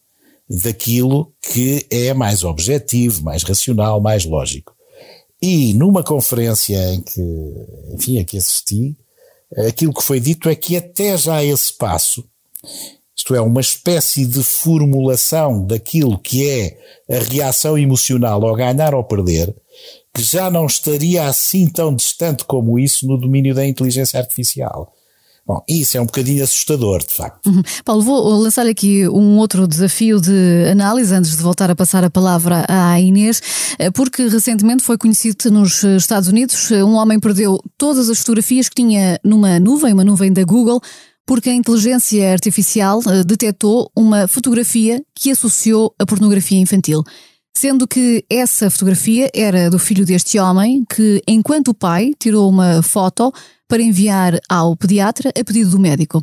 daquilo 0.49 1.33
que 1.42 1.87
é 1.90 2.14
mais 2.14 2.45
objetivo, 2.45 3.23
mais 3.23 3.42
racional, 3.42 4.00
mais 4.00 4.25
lógico. 4.25 4.75
E 5.42 5.75
numa 5.75 6.02
conferência 6.02 6.78
em 6.95 7.02
que, 7.02 7.21
enfim, 7.92 8.18
a 8.18 8.25
que 8.25 8.38
assisti, 8.38 8.97
aquilo 9.68 9.92
que 9.92 10.02
foi 10.02 10.18
dito 10.18 10.49
é 10.49 10.54
que 10.54 10.76
até 10.76 11.16
já 11.16 11.45
esse 11.45 11.73
passo, 11.73 12.25
isto 13.16 13.35
é, 13.35 13.40
uma 13.40 13.61
espécie 13.61 14.26
de 14.26 14.42
formulação 14.42 15.64
daquilo 15.64 16.18
que 16.18 16.46
é 16.46 16.78
a 17.11 17.18
reação 17.18 17.78
emocional 17.78 18.44
ao 18.46 18.54
ganhar 18.54 18.94
ou 18.94 19.02
perder, 19.02 19.54
que 20.14 20.23
já 20.23 20.50
não 20.50 20.66
estaria 20.66 21.26
assim 21.26 21.66
tão 21.66 21.94
distante 21.94 22.44
como 22.44 22.78
isso 22.78 23.06
no 23.06 23.16
domínio 23.16 23.54
da 23.54 23.66
inteligência 23.66 24.20
artificial. 24.20 24.92
Bom, 25.46 25.62
isso 25.68 25.96
é 25.96 26.00
um 26.00 26.06
bocadinho 26.06 26.42
assustador, 26.42 26.99
de 27.06 27.14
facto. 27.14 27.46
Uhum. 27.46 27.62
Paulo, 27.85 28.02
vou 28.02 28.35
lançar 28.40 28.66
aqui 28.66 29.08
um 29.08 29.38
outro 29.38 29.68
desafio 29.68 30.20
de 30.20 30.66
análise 30.68 31.14
antes 31.14 31.37
de 31.37 31.42
voltar 31.42 31.70
a 31.70 31.76
passar 31.76 32.02
a 32.02 32.11
palavra 32.11 32.66
à 32.68 33.00
Inês, 33.00 33.40
eh, 33.78 33.88
porque 33.92 34.26
recentemente 34.26 34.82
foi 34.82 34.99
conhecido 34.99 35.49
nos 35.52 35.85
Estados 35.85 36.28
Unidos 36.28 36.73
um 36.73 36.94
homem 36.94 37.20
perdeu 37.20 37.62
todas 37.78 38.11
as 38.11 38.18
fotografias 38.18 38.68
que 38.68 38.75
tinha 38.75 39.20
numa 39.23 39.61
nuvem, 39.61 39.92
uma 39.92 40.04
nuvem 40.04 40.32
da 40.32 40.42
Google, 40.42 40.82
porque 41.26 41.50
a 41.50 41.54
inteligência 41.54 42.33
artificial 42.33 43.00
eh, 43.06 43.25
detectou 43.25 43.90
uma 43.97 44.28
fotografia 44.28 45.02
que 45.14 45.30
associou 45.30 45.92
a 45.99 46.06
pornografia 46.06 46.59
infantil. 46.59 47.02
Sendo 47.56 47.88
que 47.88 48.25
essa 48.30 48.71
fotografia 48.71 49.30
era 49.35 49.68
do 49.71 49.78
filho 49.78 50.04
deste 50.04 50.38
homem, 50.38 50.85
que, 50.88 51.23
enquanto 51.26 51.68
o 51.68 51.75
pai 51.75 52.12
tirou 52.18 52.49
uma 52.49 52.83
foto 52.83 53.33
para 53.66 53.83
enviar 53.83 54.38
ao 54.49 54.76
pediatra 54.76 55.30
a 55.30 55.45
pedido 55.45 55.71
do 55.71 55.78
médico. 55.78 56.23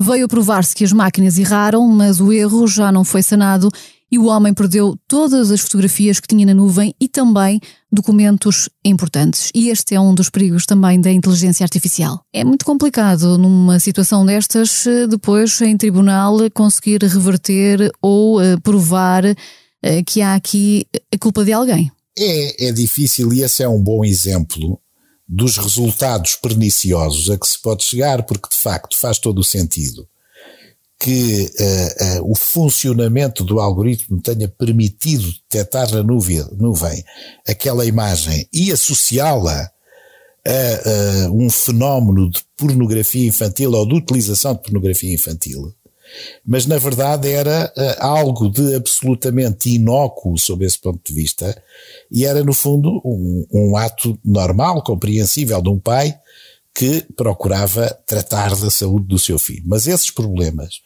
Veio 0.00 0.24
a 0.24 0.28
provar-se 0.28 0.74
que 0.74 0.82
as 0.82 0.92
máquinas 0.92 1.38
erraram, 1.38 1.86
mas 1.86 2.20
o 2.20 2.32
erro 2.32 2.66
já 2.66 2.90
não 2.90 3.04
foi 3.04 3.22
sanado 3.22 3.68
e 4.10 4.18
o 4.18 4.26
homem 4.26 4.52
perdeu 4.52 4.98
todas 5.06 5.50
as 5.50 5.60
fotografias 5.60 6.18
que 6.18 6.26
tinha 6.26 6.44
na 6.44 6.54
nuvem 6.54 6.94
e 7.00 7.08
também 7.08 7.60
documentos 7.92 8.68
importantes. 8.84 9.50
E 9.54 9.68
este 9.68 9.94
é 9.94 10.00
um 10.00 10.14
dos 10.14 10.28
perigos 10.28 10.66
também 10.66 11.00
da 11.00 11.12
inteligência 11.12 11.64
artificial. 11.64 12.24
É 12.32 12.42
muito 12.44 12.64
complicado 12.64 13.38
numa 13.38 13.78
situação 13.78 14.26
destas, 14.26 14.84
depois 15.08 15.60
em 15.60 15.76
tribunal, 15.76 16.38
conseguir 16.52 17.02
reverter 17.02 17.90
ou 18.02 18.40
uh, 18.40 18.60
provar 18.62 19.24
uh, 19.24 20.04
que 20.06 20.20
há 20.20 20.34
aqui 20.34 20.86
a 21.12 21.18
culpa 21.18 21.44
de 21.44 21.52
alguém. 21.52 21.90
É, 22.18 22.68
é 22.68 22.72
difícil 22.72 23.32
e 23.32 23.42
esse 23.42 23.62
é 23.62 23.68
um 23.68 23.80
bom 23.80 24.04
exemplo 24.04 24.80
dos 25.28 25.56
resultados 25.56 26.34
perniciosos 26.34 27.30
a 27.30 27.38
que 27.38 27.46
se 27.46 27.60
pode 27.60 27.84
chegar, 27.84 28.24
porque 28.24 28.48
de 28.48 28.56
facto 28.56 28.98
faz 28.98 29.18
todo 29.18 29.38
o 29.38 29.44
sentido 29.44 30.08
que 31.00 31.50
uh, 31.58 32.20
uh, 32.20 32.30
o 32.30 32.34
funcionamento 32.34 33.42
do 33.42 33.58
algoritmo 33.58 34.20
tenha 34.20 34.46
permitido 34.46 35.32
detectar 35.50 35.90
na 35.90 36.02
nuvem, 36.02 36.44
nuvem 36.58 37.02
aquela 37.48 37.86
imagem 37.86 38.46
e 38.52 38.70
associá-la 38.70 39.70
a 40.46 41.28
uh, 41.28 41.42
um 41.42 41.48
fenómeno 41.48 42.28
de 42.28 42.42
pornografia 42.54 43.26
infantil 43.26 43.72
ou 43.72 43.88
de 43.88 43.94
utilização 43.94 44.54
de 44.54 44.60
pornografia 44.60 45.14
infantil, 45.14 45.72
mas 46.44 46.66
na 46.66 46.76
verdade 46.76 47.30
era 47.30 47.72
algo 47.98 48.50
de 48.50 48.74
absolutamente 48.74 49.70
inócuo 49.70 50.36
sob 50.36 50.66
esse 50.66 50.78
ponto 50.78 51.00
de 51.02 51.14
vista 51.14 51.62
e 52.10 52.26
era 52.26 52.44
no 52.44 52.52
fundo 52.52 53.00
um, 53.04 53.46
um 53.50 53.76
ato 53.76 54.18
normal, 54.22 54.82
compreensível 54.82 55.62
de 55.62 55.68
um 55.70 55.78
pai 55.78 56.14
que 56.80 57.04
procurava 57.14 57.94
tratar 58.06 58.56
da 58.56 58.70
saúde 58.70 59.06
do 59.06 59.18
seu 59.18 59.38
filho. 59.38 59.64
Mas 59.66 59.86
esses 59.86 60.10
problemas 60.10 60.76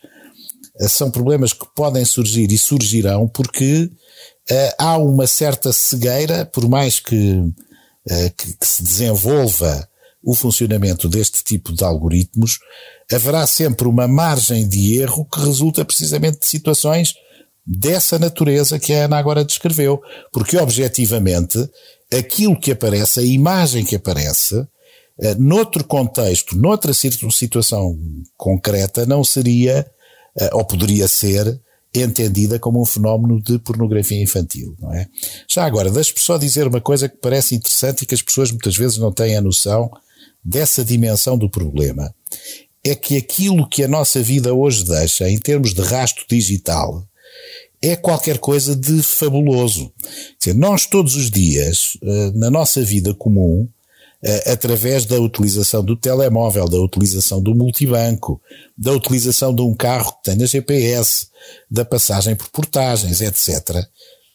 eh, 0.81 0.89
são 0.89 1.09
problemas 1.09 1.53
que 1.53 1.65
podem 1.73 2.05
surgir 2.05 2.51
e 2.51 2.59
surgirão 2.59 3.29
porque 3.29 3.85
uh, 4.51 4.75
há 4.77 4.97
uma 4.97 5.29
certa 5.29 5.73
cegueira, 5.73 6.45
por 6.47 6.69
mais 6.69 6.99
que, 6.99 7.35
uh, 7.37 8.35
que, 8.37 8.57
que, 8.57 8.67
se 8.67 8.83
desenvolva 8.83 9.89
o 10.21 10.35
funcionamento 10.35 11.09
deste 11.09 11.45
tipo 11.45 11.73
de 11.73 11.85
algoritmos, 11.85 12.59
haverá 13.13 13.47
sempre 13.47 13.87
uma 13.87 14.09
margem 14.09 14.69
de 14.69 14.99
erro 14.99 15.25
que 15.33 15.39
resulta 15.39 15.85
precisamente 15.85 16.41
de 16.41 16.47
situações 16.47 17.15
dessa 17.65 18.19
natureza 18.19 18.81
que 18.81 18.93
a 18.93 19.05
Ana 19.05 19.17
agora 19.17 19.45
descreveu. 19.45 20.03
Porque, 20.33 20.57
objetivamente, 20.57 21.57
aquilo 22.13 22.59
que 22.59 22.73
aparece, 22.73 23.21
a 23.21 23.23
imagem 23.23 23.85
que 23.85 23.95
aparece, 23.95 24.67
eh, 25.21 25.35
noutro 25.37 25.85
contexto, 25.85 26.57
noutra 26.57 26.93
situação 26.93 27.99
concreta, 28.37 29.07
não 29.07 29.23
seria, 29.23 29.87
eh, 30.39 30.51
ou 30.53 30.65
poderia 30.65 31.07
ser, 31.09 31.61
entendida 31.95 32.59
como 32.59 32.83
um 32.83 32.85
fenómeno 32.85 33.41
de 33.41 33.59
pornografia 33.59 34.21
infantil, 34.21 34.75
não 34.81 34.93
é? 34.93 35.07
Já 35.49 35.65
agora, 35.65 35.91
deixe-me 35.91 36.19
só 36.19 36.37
dizer 36.37 36.67
uma 36.67 36.81
coisa 36.81 37.09
que 37.09 37.17
parece 37.17 37.55
interessante 37.55 38.03
e 38.03 38.07
que 38.07 38.15
as 38.15 38.23
pessoas 38.23 38.51
muitas 38.51 38.77
vezes 38.77 38.99
não 38.99 39.13
têm 39.13 39.37
a 39.37 39.41
noção 39.41 39.91
dessa 40.45 40.85
dimensão 40.85 41.39
do 41.39 41.49
problema. 41.49 42.13
É 42.83 42.95
que 42.95 43.17
aquilo 43.17 43.69
que 43.69 43.85
a 43.85 43.89
nossa 43.89 44.21
vida 44.21 44.53
hoje 44.53 44.85
deixa, 44.85 45.31
em 45.31 45.39
termos 45.39 45.73
de 45.73 45.83
rastro 45.83 46.25
digital, 46.29 47.07
é 47.81 47.95
qualquer 47.95 48.39
coisa 48.39 48.75
de 48.75 49.03
fabuloso. 49.03 49.93
Quer 50.41 50.51
dizer, 50.51 50.55
nós 50.55 50.87
todos 50.87 51.15
os 51.17 51.31
dias, 51.31 51.97
eh, 52.03 52.33
na 52.35 52.51
nossa 52.51 52.83
vida 52.83 53.15
comum, 53.15 53.69
através 54.47 55.05
da 55.05 55.21
utilização 55.21 55.85
do 55.85 55.97
telemóvel, 55.97 56.67
da 56.67 56.79
utilização 56.79 57.43
do 57.43 57.55
multibanco, 57.55 58.41
da 58.77 58.93
utilização 58.93 59.55
de 59.55 59.61
um 59.61 59.75
carro 59.75 60.13
que 60.13 60.31
tenha 60.31 60.47
GPS, 60.47 61.29
da 61.71 61.85
passagem 61.85 62.35
por 62.35 62.49
portagens, 62.49 63.21
etc. 63.21 63.85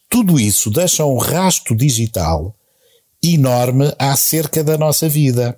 Tudo 0.08 0.38
isso 0.38 0.70
deixa 0.70 1.04
um 1.04 1.18
rasto 1.18 1.74
digital 1.74 2.54
enorme 3.22 3.92
acerca 3.98 4.62
da 4.62 4.78
nossa 4.78 5.08
vida. 5.08 5.56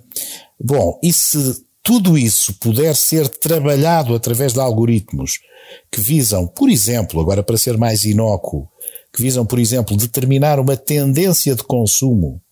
Bom, 0.59 0.99
e 1.03 1.13
se 1.13 1.63
tudo 1.83 2.17
isso 2.17 2.53
puder 2.55 2.95
ser 2.95 3.27
trabalhado 3.27 4.15
através 4.15 4.53
de 4.53 4.59
algoritmos 4.59 5.39
que 5.91 6.01
visam, 6.01 6.47
por 6.47 6.69
exemplo, 6.69 7.19
agora 7.19 7.43
para 7.43 7.57
ser 7.57 7.77
mais 7.77 8.03
inócuo, 8.03 8.67
que 9.13 9.21
visam, 9.21 9.45
por 9.45 9.59
exemplo, 9.59 9.95
determinar 9.95 10.59
uma 10.59 10.75
tendência 10.75 11.55
de 11.55 11.63
consumo 11.63 12.42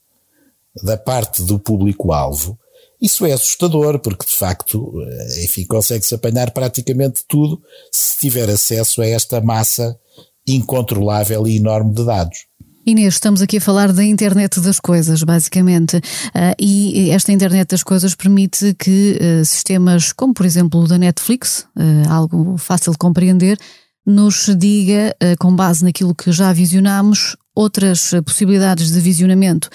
da 0.83 0.97
parte 0.97 1.43
do 1.43 1.59
público-alvo, 1.59 2.57
Isso 3.01 3.25
é 3.25 3.31
assustador, 3.31 3.99
porque 3.99 4.27
de 4.27 4.35
facto, 4.35 4.93
eh, 5.01 5.43
enfim, 5.43 5.65
consegue-se 5.65 6.13
apanhar 6.13 6.51
praticamente 6.51 7.23
tudo 7.27 7.59
se 7.91 8.19
tiver 8.19 8.47
acesso 8.47 9.01
a 9.01 9.07
esta 9.07 9.41
massa 9.41 9.97
incontrolável 10.47 11.47
e 11.47 11.57
enorme 11.57 11.95
de 11.95 12.05
dados. 12.05 12.37
Inês, 12.85 13.15
estamos 13.15 13.41
aqui 13.41 13.57
a 13.57 13.61
falar 13.61 13.91
da 13.91 14.03
internet 14.03 14.59
das 14.59 14.79
coisas, 14.79 15.21
basicamente, 15.23 15.97
uh, 15.97 16.55
e 16.59 17.11
esta 17.11 17.31
internet 17.31 17.69
das 17.69 17.83
coisas 17.83 18.15
permite 18.15 18.73
que 18.73 19.19
uh, 19.19 19.45
sistemas 19.45 20.11
como, 20.11 20.33
por 20.33 20.45
exemplo, 20.45 20.79
o 20.79 20.87
da 20.87 20.97
Netflix, 20.97 21.67
uh, 21.75 22.09
algo 22.09 22.57
fácil 22.57 22.91
de 22.91 22.97
compreender, 22.97 23.57
nos 24.03 24.49
diga, 24.57 25.15
com 25.39 25.55
base 25.55 25.83
naquilo 25.83 26.15
que 26.15 26.31
já 26.31 26.51
visionamos, 26.51 27.37
outras 27.53 28.09
possibilidades 28.25 28.89
de 28.89 28.99
visionamento. 28.99 29.69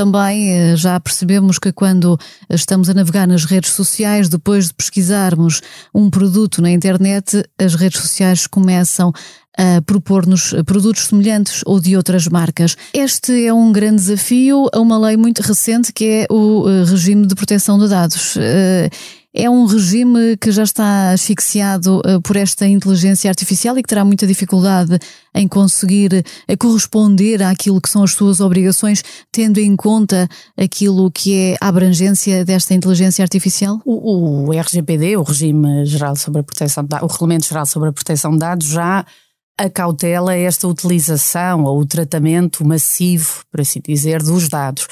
Também 0.00 0.74
já 0.78 0.98
percebemos 0.98 1.58
que 1.58 1.70
quando 1.72 2.18
estamos 2.48 2.88
a 2.88 2.94
navegar 2.94 3.28
nas 3.28 3.44
redes 3.44 3.72
sociais, 3.72 4.30
depois 4.30 4.68
de 4.68 4.72
pesquisarmos 4.72 5.60
um 5.94 6.08
produto 6.08 6.62
na 6.62 6.70
internet, 6.70 7.44
as 7.58 7.74
redes 7.74 8.00
sociais 8.00 8.46
começam 8.46 9.12
a 9.58 9.82
propor-nos 9.82 10.54
produtos 10.64 11.08
semelhantes 11.08 11.60
ou 11.66 11.78
de 11.78 11.98
outras 11.98 12.26
marcas. 12.28 12.78
Este 12.94 13.44
é 13.44 13.52
um 13.52 13.70
grande 13.70 13.96
desafio 13.96 14.68
a 14.72 14.80
uma 14.80 14.96
lei 14.96 15.18
muito 15.18 15.40
recente 15.40 15.92
que 15.92 16.06
é 16.06 16.26
o 16.32 16.66
eh, 16.66 16.84
regime 16.84 17.26
de 17.26 17.34
proteção 17.34 17.78
de 17.78 17.86
dados. 17.86 18.38
Eh, 19.34 19.44
é 19.44 19.50
um 19.50 19.64
regime 19.64 20.36
que 20.36 20.50
já 20.50 20.62
está 20.62 21.10
asfixiado 21.10 22.00
eh, 22.04 22.18
por 22.20 22.36
esta 22.36 22.66
inteligência 22.66 23.30
artificial 23.30 23.76
e 23.78 23.82
que 23.82 23.88
terá 23.88 24.04
muita 24.04 24.26
dificuldade 24.26 24.98
em 25.34 25.46
conseguir 25.46 26.24
corresponder 26.58 27.42
àquilo 27.42 27.80
que 27.80 27.88
são 27.88 28.02
as 28.02 28.12
suas 28.12 28.40
obrigações, 28.40 29.02
tendo 29.30 29.58
em 29.58 29.76
conta 29.76 30.28
aquilo 30.58 31.10
que 31.10 31.34
é 31.34 31.56
a 31.60 31.68
abrangência 31.68 32.44
desta 32.44 32.74
inteligência 32.74 33.22
artificial? 33.22 33.80
O, 33.84 34.48
o 34.48 34.52
RGPD, 34.52 35.16
o 35.16 35.22
Regime 35.22 35.86
Geral 35.86 36.16
sobre 36.16 36.40
a 36.40 36.44
Proteção 36.44 36.84
de 36.84 36.94
o 36.96 37.06
Regulamento 37.06 37.46
Geral 37.46 37.66
sobre 37.66 37.88
a 37.88 37.92
Proteção 37.92 38.32
de 38.32 38.38
Dados, 38.38 38.66
já 38.66 39.04
acautela 39.56 40.34
esta 40.34 40.66
utilização 40.66 41.64
ou 41.64 41.80
o 41.80 41.86
tratamento 41.86 42.66
massivo, 42.66 43.44
por 43.50 43.60
assim 43.60 43.80
dizer, 43.86 44.22
dos 44.22 44.48
dados. 44.48 44.88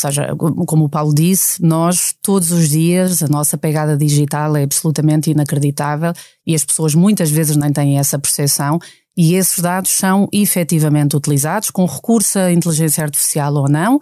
Seja, 0.00 0.34
como 0.36 0.84
o 0.84 0.88
Paulo 0.88 1.14
disse, 1.14 1.62
nós 1.62 2.14
todos 2.22 2.50
os 2.52 2.70
dias 2.70 3.22
a 3.22 3.28
nossa 3.28 3.58
pegada 3.58 3.96
digital 3.98 4.56
é 4.56 4.62
absolutamente 4.62 5.30
inacreditável 5.30 6.14
e 6.46 6.54
as 6.54 6.64
pessoas 6.64 6.94
muitas 6.94 7.30
vezes 7.30 7.54
nem 7.54 7.70
têm 7.70 7.98
essa 7.98 8.18
percepção 8.18 8.78
e 9.14 9.34
esses 9.34 9.58
dados 9.58 9.90
são 9.90 10.26
efetivamente 10.32 11.14
utilizados, 11.14 11.70
com 11.70 11.84
recurso 11.84 12.38
à 12.38 12.50
inteligência 12.50 13.04
artificial 13.04 13.52
ou 13.54 13.68
não, 13.68 13.98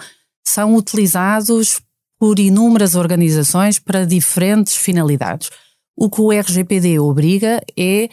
são 0.46 0.76
utilizados 0.76 1.80
por 2.16 2.38
inúmeras 2.38 2.94
organizações 2.94 3.80
para 3.80 4.06
diferentes 4.06 4.76
finalidades. 4.76 5.50
O 5.96 6.08
que 6.08 6.20
o 6.20 6.30
RGPD 6.30 7.00
obriga 7.00 7.60
é 7.76 8.08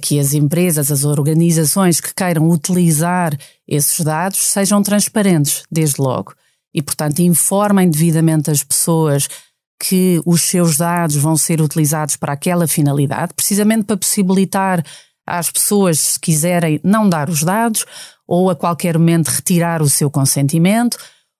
que 0.00 0.18
as 0.18 0.32
empresas, 0.32 0.90
as 0.90 1.04
organizações 1.04 2.00
que 2.00 2.14
queiram 2.14 2.48
utilizar 2.48 3.36
esses 3.68 4.02
dados 4.02 4.38
sejam 4.38 4.82
transparentes, 4.82 5.64
desde 5.70 6.00
logo. 6.00 6.32
E, 6.76 6.82
portanto, 6.82 7.20
informem 7.20 7.88
devidamente 7.88 8.50
as 8.50 8.62
pessoas 8.62 9.28
que 9.82 10.20
os 10.26 10.42
seus 10.42 10.76
dados 10.76 11.16
vão 11.16 11.36
ser 11.36 11.60
utilizados 11.60 12.16
para 12.16 12.34
aquela 12.34 12.66
finalidade, 12.66 13.32
precisamente 13.34 13.84
para 13.84 13.96
possibilitar 13.96 14.84
às 15.26 15.50
pessoas, 15.50 15.98
se 15.98 16.20
quiserem, 16.20 16.78
não 16.84 17.08
dar 17.08 17.30
os 17.30 17.42
dados 17.42 17.84
ou 18.28 18.50
a 18.50 18.54
qualquer 18.54 18.98
momento 18.98 19.28
retirar 19.28 19.80
o 19.80 19.88
seu 19.88 20.10
consentimento, 20.10 20.98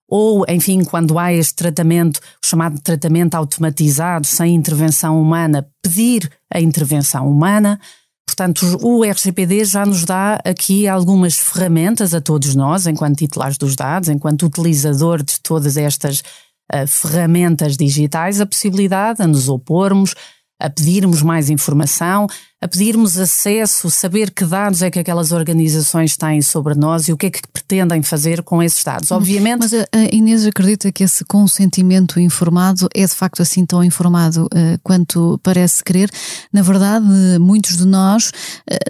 ou, 0.09 0.45
enfim, 0.49 0.85
quando 0.85 1.19
há 1.19 1.33
este 1.33 1.55
tratamento, 1.55 2.19
o 2.43 2.47
chamado 2.47 2.81
tratamento 2.81 3.35
automatizado, 3.35 4.27
sem 4.27 4.55
intervenção 4.55 5.21
humana, 5.21 5.69
pedir 5.83 6.31
a 6.53 6.61
intervenção 6.61 7.29
humana. 7.29 7.81
Portanto, 8.29 8.79
o 8.83 9.05
RGPD 9.05 9.65
já 9.65 9.87
nos 9.87 10.05
dá 10.05 10.41
aqui 10.45 10.89
algumas 10.89 11.39
ferramentas 11.39 12.13
a 12.13 12.21
todos 12.21 12.55
nós, 12.55 12.87
enquanto 12.87 13.19
titulares 13.19 13.57
dos 13.57 13.77
dados, 13.77 14.09
enquanto 14.09 14.47
utilizador 14.47 15.23
de 15.23 15.41
todas 15.41 15.77
estas 15.77 16.21
uh, 16.21 16.87
ferramentas 16.87 17.77
digitais, 17.77 18.41
a 18.41 18.47
possibilidade 18.47 19.21
de 19.21 19.27
nos 19.27 19.49
opormos, 19.49 20.15
a 20.61 20.69
pedirmos 20.69 21.23
mais 21.23 21.49
informação, 21.49 22.27
a 22.67 22.69
pedirmos 22.69 23.17
acesso, 23.17 23.89
saber 23.89 24.33
que 24.33 24.45
dados 24.45 24.83
é 24.83 24.91
que 24.91 24.99
aquelas 24.99 25.31
organizações 25.31 26.17
têm 26.17 26.43
sobre 26.43 26.75
nós 26.75 27.07
e 27.07 27.13
o 27.13 27.17
que 27.17 27.27
é 27.27 27.31
que 27.31 27.41
pretendem 27.53 28.03
fazer 28.03 28.43
com 28.43 28.61
esses 28.61 28.83
dados. 28.83 29.11
Obviamente. 29.13 29.61
Mas 29.61 29.73
a 29.73 29.87
Inês 30.13 30.45
acredita 30.45 30.91
que 30.91 31.05
esse 31.05 31.25
consentimento 31.25 32.19
informado 32.19 32.89
é 32.93 33.07
de 33.07 33.15
facto 33.15 33.41
assim 33.41 33.65
tão 33.65 33.85
informado 33.85 34.47
uh, 34.47 34.79
quanto 34.83 35.39
parece 35.45 35.83
querer. 35.83 36.11
Na 36.53 36.63
verdade, 36.63 37.07
muitos 37.39 37.77
de 37.77 37.87
nós 37.87 38.33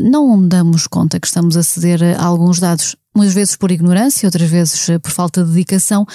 não 0.00 0.46
damos 0.46 0.86
conta 0.86 1.20
que 1.20 1.26
estamos 1.26 1.56
a 1.56 1.62
ceder 1.62 2.02
a 2.18 2.24
alguns 2.24 2.58
dados, 2.58 2.96
muitas 3.14 3.34
vezes 3.34 3.56
por 3.56 3.70
ignorância, 3.70 4.26
outras 4.26 4.48
vezes 4.48 4.86
por 5.02 5.10
falta 5.10 5.44
de 5.44 5.50
dedicação 5.50 6.06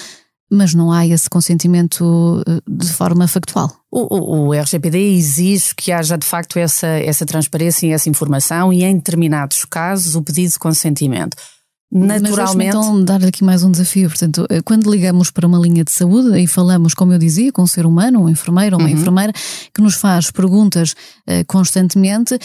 mas 0.52 0.74
não 0.74 0.92
há 0.92 1.06
esse 1.06 1.30
consentimento 1.30 2.42
eh, 2.46 2.60
de 2.68 2.92
forma 2.92 3.26
factual. 3.26 3.74
O, 3.90 4.14
o, 4.14 4.48
o, 4.48 4.52
RGPD 4.52 4.98
exige 5.14 5.74
que 5.74 5.90
haja 5.90 6.18
de 6.18 6.26
facto 6.26 6.58
essa, 6.58 6.86
essa 6.86 7.24
transparência 7.24 7.86
e 7.86 7.92
essa 7.92 8.10
informação 8.10 8.70
e 8.70 8.84
em 8.84 8.96
determinados 8.96 9.64
casos 9.64 10.14
o 10.14 10.22
pedido 10.22 10.52
de 10.52 10.58
consentimento. 10.58 11.36
Naturalmente. 11.90 12.74
Mas 12.74 12.86
então 12.86 13.04
dar 13.04 13.24
aqui 13.24 13.44
mais 13.44 13.62
um 13.62 13.70
desafio. 13.70 14.08
Portanto, 14.08 14.46
eh, 14.50 14.60
quando 14.62 14.90
ligamos 14.90 15.30
para 15.30 15.46
uma 15.46 15.58
linha 15.58 15.84
de 15.84 15.92
saúde 15.92 16.38
e 16.38 16.46
falamos, 16.46 16.92
como 16.92 17.14
eu 17.14 17.18
dizia, 17.18 17.50
com 17.50 17.62
um 17.62 17.66
ser 17.66 17.86
humano, 17.86 18.22
um 18.22 18.28
enfermeiro 18.28 18.76
ou 18.76 18.82
uma 18.82 18.88
uhum. 18.88 18.94
enfermeira, 18.94 19.32
que 19.74 19.80
nos 19.80 19.94
faz 19.94 20.30
perguntas 20.30 20.92
uh, 21.28 21.44
constantemente, 21.46 22.38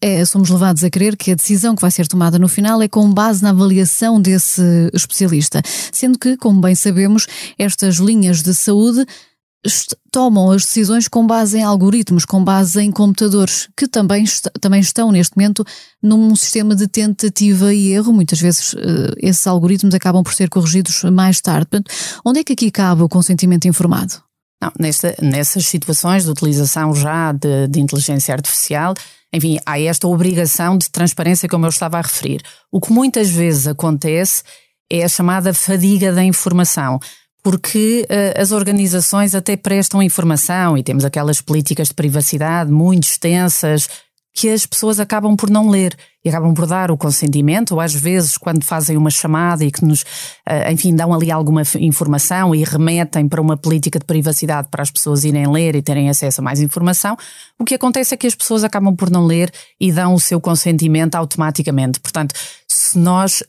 é, 0.00 0.24
somos 0.24 0.48
levados 0.48 0.82
a 0.82 0.90
crer 0.90 1.16
que 1.16 1.30
a 1.30 1.34
decisão 1.34 1.74
que 1.74 1.82
vai 1.82 1.90
ser 1.90 2.06
tomada 2.06 2.38
no 2.38 2.48
final 2.48 2.80
é 2.80 2.88
com 2.88 3.12
base 3.12 3.42
na 3.42 3.50
avaliação 3.50 4.20
desse 4.20 4.62
especialista. 4.92 5.62
Sendo 5.92 6.18
que, 6.18 6.36
como 6.36 6.60
bem 6.60 6.74
sabemos, 6.74 7.26
estas 7.58 7.96
linhas 7.96 8.42
de 8.42 8.54
saúde 8.54 9.06
tomam 10.10 10.50
as 10.50 10.62
decisões 10.62 11.06
com 11.06 11.26
base 11.26 11.58
em 11.58 11.62
algoritmos, 11.62 12.24
com 12.24 12.42
base 12.42 12.80
em 12.80 12.90
computadores, 12.90 13.68
que 13.76 13.86
também, 13.86 14.24
est 14.24 14.50
também 14.60 14.80
estão 14.80 15.12
neste 15.12 15.36
momento 15.36 15.64
num 16.02 16.34
sistema 16.34 16.74
de 16.74 16.88
tentativa 16.88 17.72
e 17.72 17.92
erro. 17.92 18.12
Muitas 18.12 18.40
vezes 18.40 18.72
uh, 18.72 18.78
esses 19.18 19.46
algoritmos 19.46 19.94
acabam 19.94 20.22
por 20.24 20.34
ser 20.34 20.48
corrigidos 20.48 21.04
mais 21.04 21.40
tarde. 21.40 21.66
Portanto, 21.66 21.92
onde 22.24 22.40
é 22.40 22.44
que 22.44 22.54
aqui 22.54 22.70
cabe 22.70 23.02
o 23.02 23.08
consentimento 23.08 23.68
informado? 23.68 24.31
Não, 24.62 24.70
nessa, 24.78 25.16
nessas 25.20 25.66
situações 25.66 26.22
de 26.22 26.30
utilização 26.30 26.94
já 26.94 27.32
de, 27.32 27.66
de 27.66 27.80
inteligência 27.80 28.32
artificial, 28.32 28.94
enfim, 29.32 29.58
há 29.66 29.80
esta 29.80 30.06
obrigação 30.06 30.78
de 30.78 30.88
transparência, 30.88 31.48
como 31.48 31.66
eu 31.66 31.70
estava 31.70 31.98
a 31.98 32.00
referir. 32.00 32.40
O 32.70 32.80
que 32.80 32.92
muitas 32.92 33.28
vezes 33.28 33.66
acontece 33.66 34.44
é 34.88 35.02
a 35.02 35.08
chamada 35.08 35.52
fadiga 35.52 36.12
da 36.12 36.22
informação, 36.22 37.00
porque 37.42 38.06
uh, 38.08 38.40
as 38.40 38.52
organizações 38.52 39.34
até 39.34 39.56
prestam 39.56 40.00
informação 40.00 40.78
e 40.78 40.82
temos 40.84 41.04
aquelas 41.04 41.40
políticas 41.40 41.88
de 41.88 41.94
privacidade 41.94 42.70
muito 42.70 43.08
extensas 43.08 43.88
que 44.34 44.48
as 44.48 44.64
pessoas 44.64 44.98
acabam 44.98 45.36
por 45.36 45.50
não 45.50 45.68
ler 45.68 45.94
e 46.24 46.28
acabam 46.28 46.54
por 46.54 46.66
dar 46.66 46.90
o 46.90 46.96
consentimento, 46.96 47.72
ou 47.72 47.80
às 47.80 47.92
vezes, 47.92 48.38
quando 48.38 48.64
fazem 48.64 48.96
uma 48.96 49.10
chamada 49.10 49.64
e 49.64 49.70
que 49.70 49.84
nos, 49.84 50.04
eh, 50.46 50.72
enfim, 50.72 50.94
dão 50.94 51.12
ali 51.12 51.30
alguma 51.30 51.62
informação 51.78 52.54
e 52.54 52.64
remetem 52.64 53.28
para 53.28 53.40
uma 53.40 53.56
política 53.56 53.98
de 53.98 54.04
privacidade 54.04 54.68
para 54.70 54.82
as 54.82 54.90
pessoas 54.90 55.24
irem 55.24 55.50
ler 55.50 55.74
e 55.74 55.82
terem 55.82 56.08
acesso 56.08 56.40
a 56.40 56.44
mais 56.44 56.60
informação, 56.60 57.16
o 57.58 57.64
que 57.64 57.74
acontece 57.74 58.14
é 58.14 58.16
que 58.16 58.26
as 58.26 58.34
pessoas 58.34 58.64
acabam 58.64 58.94
por 58.94 59.10
não 59.10 59.26
ler 59.26 59.52
e 59.80 59.92
dão 59.92 60.14
o 60.14 60.20
seu 60.20 60.40
consentimento 60.40 61.16
automaticamente. 61.16 62.00
Portanto, 62.00 62.34
se 62.68 62.96
nós 62.98 63.42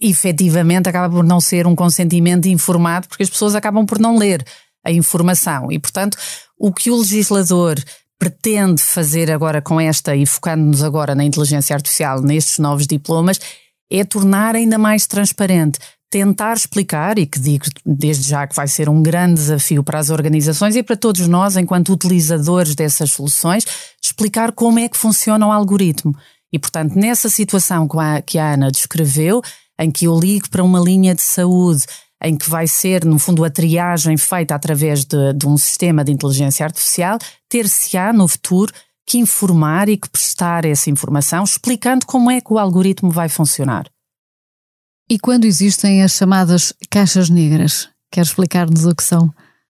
efetivamente 0.00 0.88
acaba 0.88 1.14
por 1.14 1.24
não 1.24 1.40
ser 1.40 1.66
um 1.66 1.76
consentimento 1.76 2.48
informado, 2.48 3.06
porque 3.06 3.22
as 3.22 3.30
pessoas 3.30 3.54
acabam 3.54 3.86
por 3.86 3.98
não 3.98 4.16
ler 4.16 4.44
a 4.84 4.90
informação 4.90 5.70
e, 5.70 5.78
portanto, 5.78 6.18
o 6.58 6.72
que 6.72 6.90
o 6.90 6.96
legislador 6.96 7.76
pretende 8.24 8.80
fazer 8.80 9.30
agora 9.30 9.60
com 9.60 9.78
esta 9.78 10.16
e 10.16 10.24
focando-nos 10.24 10.82
agora 10.82 11.14
na 11.14 11.24
inteligência 11.24 11.76
artificial, 11.76 12.22
nestes 12.22 12.58
novos 12.58 12.86
diplomas, 12.86 13.38
é 13.90 14.02
tornar 14.02 14.56
ainda 14.56 14.78
mais 14.78 15.06
transparente, 15.06 15.78
tentar 16.10 16.54
explicar, 16.54 17.18
e 17.18 17.26
que 17.26 17.38
digo 17.38 17.66
desde 17.84 18.30
já 18.30 18.46
que 18.46 18.56
vai 18.56 18.66
ser 18.66 18.88
um 18.88 19.02
grande 19.02 19.34
desafio 19.34 19.84
para 19.84 19.98
as 19.98 20.08
organizações 20.08 20.74
e 20.74 20.82
para 20.82 20.96
todos 20.96 21.28
nós, 21.28 21.58
enquanto 21.58 21.92
utilizadores 21.92 22.74
dessas 22.74 23.10
soluções, 23.10 23.66
explicar 24.02 24.52
como 24.52 24.78
é 24.78 24.88
que 24.88 24.96
funciona 24.96 25.46
o 25.46 25.52
algoritmo. 25.52 26.16
E, 26.50 26.58
portanto, 26.58 26.94
nessa 26.94 27.28
situação 27.28 27.86
que 28.24 28.38
a 28.38 28.54
Ana 28.54 28.70
descreveu, 28.70 29.42
em 29.78 29.90
que 29.90 30.06
eu 30.06 30.18
ligo 30.18 30.48
para 30.48 30.64
uma 30.64 30.80
linha 30.80 31.14
de 31.14 31.22
saúde 31.22 31.84
em 32.24 32.36
que 32.36 32.48
vai 32.48 32.66
ser, 32.66 33.04
no 33.04 33.18
fundo, 33.18 33.44
a 33.44 33.50
triagem 33.50 34.16
feita 34.16 34.54
através 34.54 35.04
de, 35.04 35.32
de 35.34 35.46
um 35.46 35.56
sistema 35.56 36.02
de 36.02 36.12
inteligência 36.12 36.64
artificial, 36.64 37.18
ter-se-á 37.48 38.12
no 38.12 38.26
futuro 38.26 38.72
que 39.06 39.18
informar 39.18 39.88
e 39.88 39.96
que 39.96 40.08
prestar 40.08 40.64
essa 40.64 40.88
informação, 40.88 41.44
explicando 41.44 42.06
como 42.06 42.30
é 42.30 42.40
que 42.40 42.52
o 42.52 42.58
algoritmo 42.58 43.10
vai 43.10 43.28
funcionar. 43.28 43.86
E 45.10 45.18
quando 45.18 45.44
existem 45.44 46.02
as 46.02 46.12
chamadas 46.12 46.72
caixas 46.90 47.28
negras? 47.28 47.90
Quer 48.10 48.22
explicar-nos 48.22 48.86
o 48.86 48.94
que 48.94 49.02
são? 49.02 49.32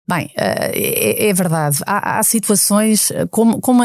Bem, 0.08 0.28
é, 0.36 1.28
é 1.28 1.32
verdade. 1.32 1.78
Há, 1.86 2.18
há, 2.18 2.22
situações, 2.24 3.12
como, 3.30 3.60
como 3.60 3.84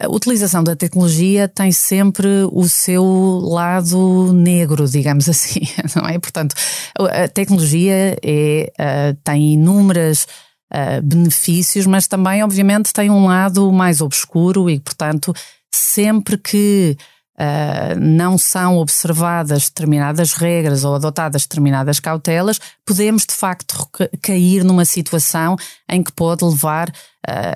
a 0.00 0.08
utilização 0.08 0.62
da 0.62 0.76
tecnologia 0.76 1.48
tem 1.48 1.72
sempre 1.72 2.28
o 2.52 2.68
seu 2.68 3.04
lado 3.42 4.32
negro, 4.32 4.88
digamos 4.88 5.26
assim, 5.28 5.60
não 5.96 6.08
é? 6.08 6.18
Portanto, 6.18 6.54
a 6.96 7.26
tecnologia 7.26 8.16
é, 8.22 8.72
uh, 8.78 9.18
tem 9.24 9.54
inúmeras 9.54 10.26
uh, 10.72 11.02
benefícios, 11.02 11.84
mas 11.84 12.06
também, 12.06 12.44
obviamente, 12.44 12.92
tem 12.92 13.10
um 13.10 13.26
lado 13.26 13.72
mais 13.72 14.00
obscuro 14.00 14.70
e, 14.70 14.78
portanto, 14.78 15.34
sempre 15.74 16.38
que 16.38 16.96
uh, 17.34 17.98
não 17.98 18.38
são 18.38 18.76
observadas 18.76 19.64
determinadas 19.64 20.32
regras 20.32 20.84
ou 20.84 20.94
adotadas 20.94 21.42
determinadas 21.42 21.98
cautelas, 21.98 22.60
podemos, 22.86 23.26
de 23.26 23.34
facto, 23.34 23.88
cair 24.22 24.62
numa 24.62 24.84
situação 24.84 25.56
em 25.88 26.04
que 26.04 26.12
pode 26.12 26.44
levar, 26.44 26.88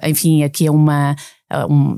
enfim, 0.03 0.43
aqui 0.43 0.67
a 0.67 0.73
uma 0.73 1.17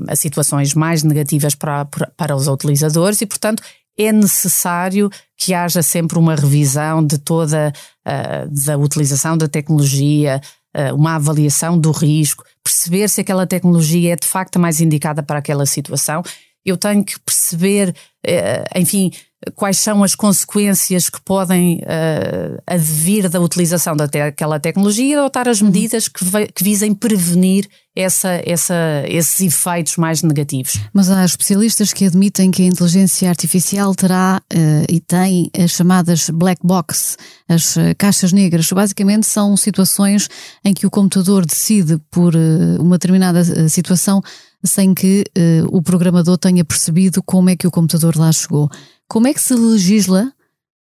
a, 0.07 0.15
situações 0.15 0.73
mais 0.73 1.03
negativas 1.03 1.55
para, 1.55 1.85
para 1.85 2.35
os 2.35 2.47
utilizadores 2.47 3.21
e, 3.21 3.25
portanto, 3.25 3.63
é 3.97 4.11
necessário 4.11 5.09
que 5.37 5.53
haja 5.53 5.81
sempre 5.81 6.17
uma 6.17 6.35
revisão 6.35 7.05
de 7.05 7.17
toda 7.17 7.71
uh, 8.05 8.65
da 8.65 8.77
utilização 8.77 9.37
da 9.37 9.47
tecnologia, 9.47 10.41
uh, 10.75 10.93
uma 10.93 11.15
avaliação 11.15 11.79
do 11.79 11.91
risco, 11.91 12.43
perceber 12.63 13.07
se 13.09 13.21
aquela 13.21 13.47
tecnologia 13.47 14.13
é 14.13 14.15
de 14.15 14.27
facto 14.27 14.59
mais 14.59 14.81
indicada 14.81 15.23
para 15.23 15.39
aquela 15.39 15.65
situação. 15.65 16.21
Eu 16.65 16.77
tenho 16.77 17.03
que 17.03 17.19
perceber, 17.19 17.89
uh, 17.89 18.79
enfim, 18.79 19.11
quais 19.53 19.77
são 19.77 20.03
as 20.03 20.15
consequências 20.15 21.09
que 21.09 21.21
podem 21.21 21.77
uh, 21.77 22.61
advir 22.65 23.29
da 23.29 23.39
utilização 23.39 23.95
daquela 23.95 24.59
tecnologia 24.59 25.05
e 25.05 25.13
adotar 25.13 25.47
as 25.47 25.61
medidas 25.61 26.07
que, 26.07 26.25
que 26.53 26.63
visem 26.63 26.93
prevenir 26.93 27.67
essa, 27.95 28.41
essa, 28.45 29.03
esses 29.07 29.39
efeitos 29.39 29.95
mais 29.97 30.21
negativos. 30.21 30.77
Mas 30.93 31.09
há 31.09 31.23
especialistas 31.23 31.93
que 31.93 32.05
admitem 32.05 32.51
que 32.51 32.63
a 32.63 32.65
inteligência 32.65 33.29
artificial 33.29 33.93
terá 33.93 34.41
uh, 34.53 34.85
e 34.89 34.99
tem 34.99 35.49
as 35.57 35.71
chamadas 35.71 36.29
black 36.29 36.65
box, 36.65 37.17
as 37.47 37.75
uh, 37.75 37.95
caixas 37.97 38.33
negras. 38.33 38.69
Basicamente 38.71 39.27
são 39.27 39.55
situações 39.55 40.27
em 40.63 40.73
que 40.73 40.85
o 40.85 40.89
computador 40.89 41.45
decide 41.45 41.97
por 42.09 42.33
uma 42.79 42.97
determinada 42.97 43.69
situação 43.69 44.21
sem 44.65 44.93
que 44.93 45.23
o 45.71 45.81
programador 45.81 46.37
tenha 46.37 46.63
percebido 46.63 47.21
como 47.23 47.49
é 47.49 47.55
que 47.55 47.67
o 47.67 47.71
computador 47.71 48.15
lá 48.15 48.31
chegou. 48.31 48.69
Como 49.07 49.27
é 49.27 49.33
que 49.33 49.41
se 49.41 49.53
legisla 49.53 50.31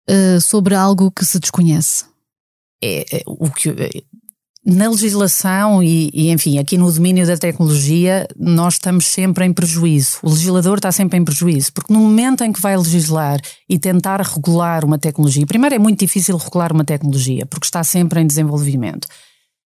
uh, 0.09 0.41
sobre 0.41 0.75
algo 0.75 1.11
que 1.11 1.25
se 1.25 1.39
desconhece? 1.39 2.05
É, 2.83 3.19
é 3.19 3.23
o 3.27 3.51
que 3.51 3.75
na 4.65 4.91
legislação 4.91 5.83
e, 5.83 6.11
e, 6.13 6.31
enfim, 6.31 6.59
aqui 6.59 6.77
no 6.77 6.93
domínio 6.93 7.27
da 7.27 7.37
tecnologia, 7.37 8.29
nós 8.37 8.75
estamos 8.75 9.07
sempre 9.07 9.47
em 9.47 9.53
prejuízo. 9.53 10.19
O 10.23 10.31
legislador 10.31 10.77
está 10.77 10.93
sempre 10.93 11.19
em 11.19 11.25
prejuízo, 11.25 11.73
porque 11.73 11.93
no 11.93 12.01
momento 12.01 12.45
em 12.45 12.53
que 12.53 12.61
vai 12.61 12.77
legislar 12.77 13.41
e 13.69 13.79
tentar 13.79 14.21
regular 14.21 14.85
uma 14.85 14.99
tecnologia, 14.99 15.47
primeiro 15.47 15.75
é 15.75 15.79
muito 15.79 16.01
difícil 16.01 16.37
regular 16.37 16.73
uma 16.73 16.85
tecnologia, 16.85 17.47
porque 17.47 17.65
está 17.65 17.83
sempre 17.83 18.21
em 18.21 18.27
desenvolvimento. 18.27 19.09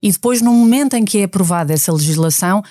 E 0.02 0.10
depois, 0.10 0.40
no 0.40 0.52
momento 0.52 0.94
em 0.94 1.04
que 1.04 1.18
é 1.18 1.24
aprovada 1.24 1.72
essa 1.72 1.92
legislação, 1.92 2.62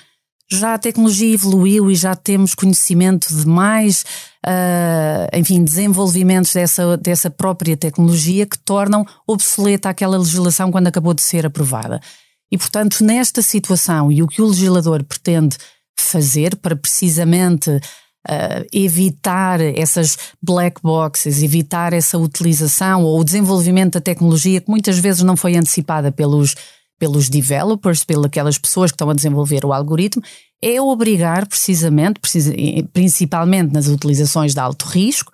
já 0.50 0.74
a 0.74 0.78
tecnologia 0.78 1.34
evoluiu 1.34 1.90
e 1.90 1.94
já 1.94 2.16
temos 2.16 2.54
conhecimento 2.54 3.34
de 3.34 3.46
mais, 3.46 4.02
uh, 4.46 5.36
enfim, 5.36 5.62
desenvolvimentos 5.62 6.54
dessa, 6.54 6.96
dessa 6.96 7.30
própria 7.30 7.76
tecnologia 7.76 8.46
que 8.46 8.58
tornam 8.58 9.04
obsoleta 9.26 9.90
aquela 9.90 10.16
legislação 10.16 10.70
quando 10.72 10.86
acabou 10.86 11.12
de 11.12 11.22
ser 11.22 11.44
aprovada. 11.44 12.00
E, 12.50 12.56
portanto, 12.56 13.04
nesta 13.04 13.42
situação, 13.42 14.10
e 14.10 14.22
o 14.22 14.26
que 14.26 14.40
o 14.40 14.46
legislador 14.46 15.04
pretende 15.04 15.56
fazer 15.98 16.56
para 16.56 16.74
precisamente 16.74 17.70
uh, 17.70 18.66
evitar 18.72 19.60
essas 19.60 20.16
black 20.42 20.80
boxes, 20.82 21.42
evitar 21.42 21.92
essa 21.92 22.16
utilização 22.16 23.04
ou 23.04 23.20
o 23.20 23.24
desenvolvimento 23.24 23.94
da 23.94 24.00
tecnologia 24.00 24.62
que 24.62 24.70
muitas 24.70 24.98
vezes 24.98 25.22
não 25.22 25.36
foi 25.36 25.56
antecipada 25.56 26.10
pelos 26.10 26.54
pelos 26.98 27.28
developers, 27.28 28.04
pelas 28.04 28.58
pessoas 28.58 28.90
que 28.90 28.94
estão 28.94 29.10
a 29.10 29.14
desenvolver 29.14 29.64
o 29.64 29.72
algoritmo, 29.72 30.22
é 30.60 30.80
obrigar 30.80 31.46
precisamente, 31.46 32.20
principalmente 32.92 33.72
nas 33.72 33.86
utilizações 33.86 34.54
de 34.54 34.60
alto 34.60 34.86
risco, 34.86 35.32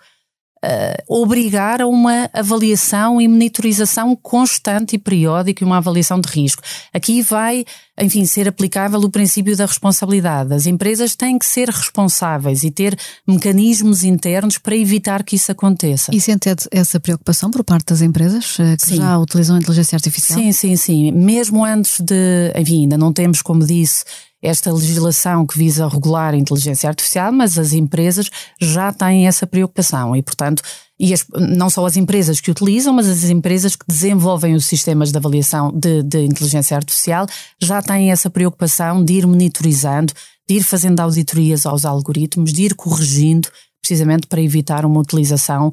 uh, 0.65 1.21
obrigar 1.21 1.83
a 1.83 1.87
uma 1.87 2.31
avaliação 2.33 3.21
e 3.21 3.29
monitorização 3.29 4.17
constante 4.17 4.97
e 4.97 4.99
periódica 4.99 5.63
e 5.63 5.67
uma 5.67 5.77
avaliação 5.77 6.21
de 6.21 6.29
risco. 6.29 6.63
Aqui 6.93 7.23
vai, 7.23 7.65
enfim, 8.01 8.25
ser 8.25 8.49
aplicável 8.49 8.99
o 9.01 9.11
princípio 9.11 9.57
da 9.57 9.67
responsabilidade. 9.67 10.55
As 10.55 10.67
empresas 10.67 11.15
têm 11.15 11.39
que 11.39 11.47
ser 11.47 11.69
responsáveis 11.69 12.65
e 12.65 12.71
ter 12.71 12.99
mecanismos 13.27 14.03
internos 14.03 14.59
para 14.59 14.77
evitar 14.77 15.23
que 15.23 15.37
isso 15.37 15.53
aconteça. 15.53 16.15
E 16.15 16.21
sente 16.21 16.49
essa 16.71 16.99
preocupação 16.99 17.51
por 17.51 17.63
parte 17.63 17.87
das 17.87 18.01
empresas 18.01 18.57
eh, 18.59 18.77
que 18.77 18.87
sim. 18.87 18.97
já 18.97 19.19
utilizam 19.19 19.57
a 19.57 19.59
inteligência 19.59 19.97
artificial? 19.97 20.39
Sim, 20.39 20.53
sim, 20.53 20.77
sim. 20.77 21.13
Mesmo 21.13 21.65
antes 21.65 22.01
de, 22.01 22.53
enfim, 22.57 22.83
ainda 22.83 22.97
não 22.97 23.13
temos, 23.13 23.43
como 23.43 23.65
disse, 23.65 24.05
esta 24.45 24.71
legislação 24.71 25.47
que 25.47 25.57
visa 25.57 25.89
regular 25.89 26.35
a 26.35 26.37
inteligência 26.37 26.89
artificial, 26.89 27.33
mas 27.33 27.59
as 27.59 27.73
empresas 27.73 28.29
já 28.61 28.93
têm 28.93 29.27
essa 29.27 29.47
preocupação. 29.47 30.15
E, 30.15 30.23
portanto, 30.23 30.63
e 31.01 31.15
as, 31.15 31.25
não 31.35 31.71
só 31.71 31.87
as 31.87 31.97
empresas 31.97 32.41
que 32.41 32.51
utilizam, 32.51 32.93
mas 32.93 33.09
as 33.09 33.25
empresas 33.31 33.75
que 33.75 33.87
desenvolvem 33.89 34.55
os 34.55 34.67
sistemas 34.67 35.11
de 35.11 35.17
avaliação 35.17 35.73
de, 35.73 36.03
de 36.03 36.25
inteligência 36.25 36.77
artificial 36.77 37.27
já 37.61 37.81
têm 37.81 38.13
essa 38.13 38.29
preocupação 38.29 39.03
de 39.03 39.15
ir 39.15 39.27
monitorizando, 39.27 40.13
de 40.47 40.57
ir 40.57 40.63
fazendo 40.63 41.01
auditorias 41.01 41.65
aos 41.65 41.87
algoritmos, 41.87 42.53
de 42.53 42.65
ir 42.65 42.75
corrigindo, 42.75 43.49
precisamente 43.81 44.27
para 44.27 44.43
evitar 44.43 44.85
uma 44.85 45.01
utilização 45.01 45.71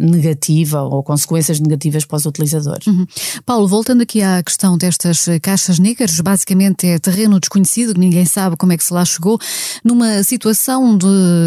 negativa 0.00 0.82
ou 0.82 1.02
consequências 1.02 1.60
negativas 1.60 2.04
para 2.04 2.16
os 2.16 2.26
utilizadores. 2.26 2.86
Uhum. 2.86 3.06
Paulo, 3.46 3.68
voltando 3.68 4.02
aqui 4.02 4.22
à 4.22 4.42
questão 4.42 4.76
destas 4.76 5.28
eh, 5.28 5.38
caixas 5.38 5.78
negras, 5.78 6.18
basicamente 6.20 6.86
é 6.86 6.98
terreno 6.98 7.38
desconhecido, 7.38 7.98
ninguém 7.98 8.24
sabe 8.24 8.56
como 8.56 8.72
é 8.72 8.76
que 8.76 8.84
se 8.84 8.92
lá 8.92 9.04
chegou, 9.04 9.38
numa 9.84 10.22
situação 10.22 10.96
de, 10.96 11.06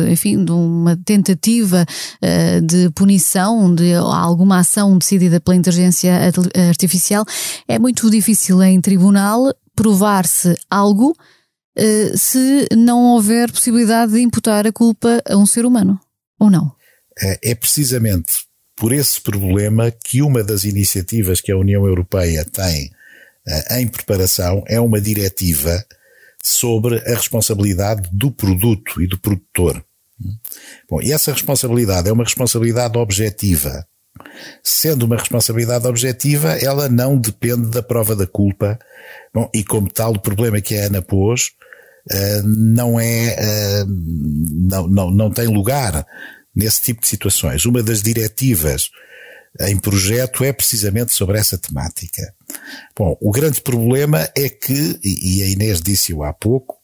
enfim, 0.10 0.44
de 0.44 0.52
uma 0.52 0.96
tentativa 0.98 1.86
uh, 1.86 2.62
de 2.66 2.90
punição, 2.92 3.74
de 3.74 3.94
alguma 3.94 4.60
ação 4.60 4.98
decidida 4.98 5.40
pela 5.40 5.56
inteligência 5.56 6.14
artificial, 6.70 7.26
é 7.68 7.78
muito 7.78 8.10
difícil 8.10 8.62
em 8.64 8.80
tribunal 8.80 9.54
provar-se 9.76 10.56
algo 10.70 11.12
uh, 11.12 12.18
se 12.18 12.68
não 12.76 13.14
houver 13.14 13.52
possibilidade 13.52 14.14
de 14.14 14.22
imputar 14.22 14.66
a 14.66 14.72
culpa 14.72 15.22
a 15.30 15.36
um 15.36 15.46
ser 15.46 15.66
humano, 15.66 16.00
ou 16.40 16.50
não? 16.50 16.72
É, 17.20 17.52
é 17.52 17.56
precisamente 17.56 18.46
por 18.76 18.92
esse 18.92 19.22
problema 19.22 19.92
que 19.92 20.22
uma 20.22 20.44
das 20.44 20.64
iniciativas 20.64 21.40
que 21.40 21.52
a 21.52 21.58
União 21.58 21.86
Europeia 21.86 22.44
tem 22.44 22.92
eh, 23.48 23.80
em 23.80 23.88
preparação 23.88 24.64
é 24.68 24.80
uma 24.80 25.00
diretiva 25.00 25.86
sobre 26.44 26.98
a 26.98 27.16
responsabilidade 27.16 28.10
do 28.12 28.32
produto 28.32 29.02
e 29.02 29.08
do 29.08 29.20
produtor. 29.20 29.84
Bom, 30.90 31.02
e 31.02 31.12
essa 31.12 31.32
responsabilidade 31.32 32.10
é 32.10 32.12
uma 32.12 32.24
responsabilidade 32.24 32.98
objetiva. 32.98 33.86
Sendo 34.64 35.04
uma 35.04 35.18
responsabilidade 35.18 35.88
objetiva, 35.88 36.54
ela 36.54 36.90
não 36.90 37.18
depende 37.18 37.70
da 37.70 37.84
prova 37.84 38.16
da 38.16 38.28
culpa. 38.28 38.80
Bom, 39.34 39.50
e 39.54 39.64
como 39.64 39.90
tal, 39.90 40.14
o 40.14 40.20
problema 40.20 40.62
que 40.62 40.78
a 40.78 40.86
Ana 40.86 41.02
pôs 41.02 41.52
uh, 42.12 42.44
não 42.48 43.00
é, 43.00 43.36
uh, 43.40 43.86
não, 43.88 44.88
não, 44.88 45.12
não 45.12 45.32
tem 45.32 45.48
lugar 45.48 46.06
nesse 46.56 46.82
tipo 46.82 47.02
de 47.02 47.08
situações. 47.08 47.66
Uma 47.66 47.82
das 47.82 48.02
diretivas 48.02 48.90
em 49.60 49.78
projeto 49.78 50.44
é 50.44 50.54
precisamente 50.54 51.12
sobre 51.12 51.38
essa 51.38 51.58
temática. 51.58 52.34
Bom, 52.98 53.18
o 53.22 53.32
grande 53.32 53.62
problema 53.62 54.30
é 54.36 54.50
que, 54.50 55.00
e 55.04 55.44
a 55.44 55.48
Inês 55.48 55.82
disse-o 55.82 56.24
há 56.24 56.34
pouco, 56.34 56.78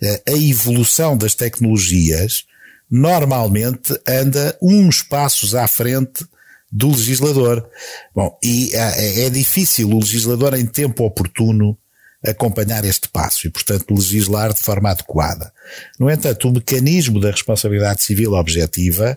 eh, 0.00 0.22
a 0.28 0.32
evolução 0.32 1.16
das 1.16 1.34
tecnologias 1.34 2.44
normalmente 2.90 3.98
anda 4.06 4.56
uns 4.60 5.02
passos 5.02 5.54
à 5.54 5.66
frente 5.66 6.26
do 6.70 6.90
legislador. 6.90 7.66
Bom, 8.14 8.38
e 8.42 8.70
é, 8.74 9.26
é 9.26 9.30
difícil 9.30 9.90
o 9.90 9.98
legislador 9.98 10.54
em 10.54 10.66
tempo 10.66 11.04
oportuno 11.04 11.78
acompanhar 12.24 12.84
este 12.84 13.08
passo 13.08 13.46
e, 13.46 13.50
portanto, 13.50 13.92
legislar 13.92 14.52
de 14.52 14.60
forma 14.60 14.90
adequada. 14.90 15.52
No 15.98 16.10
entanto, 16.10 16.48
o 16.48 16.52
mecanismo 16.52 17.20
da 17.20 17.30
responsabilidade 17.30 18.02
civil 18.02 18.32
objetiva 18.34 19.16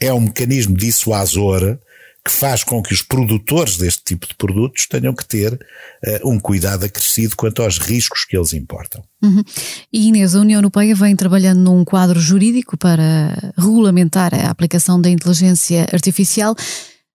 é 0.00 0.12
um 0.12 0.20
mecanismo 0.20 0.76
dissuasor 0.76 1.78
que 2.24 2.30
faz 2.30 2.62
com 2.62 2.82
que 2.82 2.92
os 2.92 3.00
produtores 3.00 3.78
deste 3.78 4.02
tipo 4.04 4.28
de 4.28 4.34
produtos 4.34 4.86
tenham 4.86 5.14
que 5.14 5.24
ter 5.24 5.54
uh, 5.54 6.28
um 6.28 6.38
cuidado 6.38 6.84
acrescido 6.84 7.34
quanto 7.34 7.62
aos 7.62 7.78
riscos 7.78 8.24
que 8.24 8.36
eles 8.36 8.52
importam. 8.52 9.02
Uhum. 9.22 9.42
E 9.90 10.08
Inês, 10.08 10.34
a 10.34 10.40
União 10.40 10.58
Europeia 10.58 10.94
vem 10.94 11.16
trabalhando 11.16 11.60
num 11.60 11.84
quadro 11.84 12.20
jurídico 12.20 12.76
para 12.76 13.52
regulamentar 13.56 14.34
a 14.34 14.50
aplicação 14.50 15.00
da 15.00 15.08
inteligência 15.08 15.86
artificial. 15.90 16.54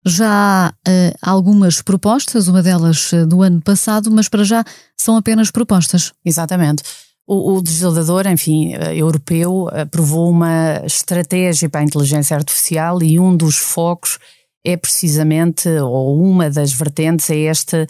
Já 0.06 0.28
há 0.28 0.74
uh, 0.88 1.18
algumas 1.22 1.82
propostas, 1.82 2.48
uma 2.48 2.62
delas 2.62 3.12
uh, 3.14 3.26
do 3.26 3.42
ano 3.42 3.62
passado, 3.62 4.12
mas 4.12 4.28
para 4.28 4.44
já 4.44 4.64
são 4.98 5.16
apenas 5.16 5.50
propostas. 5.50 6.12
Exatamente. 6.26 6.84
O, 7.26 7.54
o 7.54 7.60
legislador, 7.60 8.28
enfim, 8.28 8.76
uh, 8.76 8.92
europeu, 8.92 9.70
aprovou 9.72 10.30
uma 10.30 10.82
estratégia 10.86 11.70
para 11.70 11.82
a 11.82 11.86
inteligência 11.86 12.36
artificial 12.36 13.02
e 13.02 13.18
um 13.20 13.36
dos 13.36 13.56
focos 13.56 14.20
é 14.66 14.76
precisamente, 14.76 15.70
ou 15.70 16.22
uma 16.22 16.50
das 16.50 16.72
vertentes, 16.72 17.30
é 17.30 17.36
este 17.36 17.86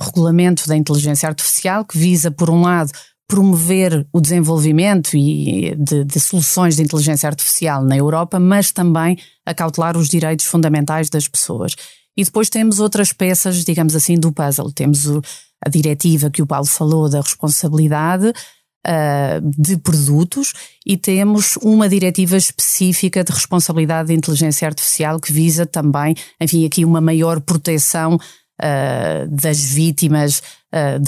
regulamento 0.00 0.68
da 0.68 0.76
inteligência 0.76 1.28
artificial 1.28 1.84
que 1.84 1.98
visa, 1.98 2.30
por 2.30 2.48
um 2.48 2.62
lado, 2.62 2.92
promover 3.30 4.04
o 4.12 4.20
desenvolvimento 4.20 5.16
e 5.16 5.76
de, 5.76 6.04
de, 6.04 6.18
soluções 6.18 6.74
de 6.74 6.82
inteligência 6.82 7.28
artificial 7.28 7.84
na 7.84 7.96
Europa, 7.96 8.40
mas 8.40 8.72
também 8.72 9.16
a 9.46 9.54
cautelar 9.54 9.96
os 9.96 10.08
direitos 10.08 10.46
fundamentais 10.46 11.08
das 11.08 11.28
pessoas. 11.28 11.76
E 12.16 12.24
depois 12.24 12.50
temos 12.50 12.80
outras 12.80 13.12
peças, 13.12 13.64
digamos 13.64 13.94
assim, 13.94 14.16
do 14.16 14.32
puzzle. 14.32 14.72
Temos 14.72 15.06
o, 15.06 15.22
a 15.64 15.70
diretiva 15.70 16.28
que 16.28 16.42
o 16.42 16.46
Paulo 16.46 16.66
falou 16.66 17.08
da 17.08 17.20
responsabilidade 17.20 18.26
uh, 18.28 19.50
de 19.56 19.76
produtos 19.76 20.52
e 20.84 20.96
temos 20.96 21.56
uma 21.58 21.88
diretiva 21.88 22.36
específica 22.36 23.22
de 23.22 23.32
responsabilidade 23.32 24.08
de 24.08 24.14
inteligência 24.14 24.66
artificial 24.66 25.20
que 25.20 25.32
visa 25.32 25.64
também, 25.64 26.16
enfim, 26.40 26.66
aqui 26.66 26.84
uma 26.84 27.00
maior 27.00 27.40
proteção 27.40 28.18
uh, 28.62 29.28
das 29.28 29.60
vítimas 29.60 30.42
uh, 30.72 30.98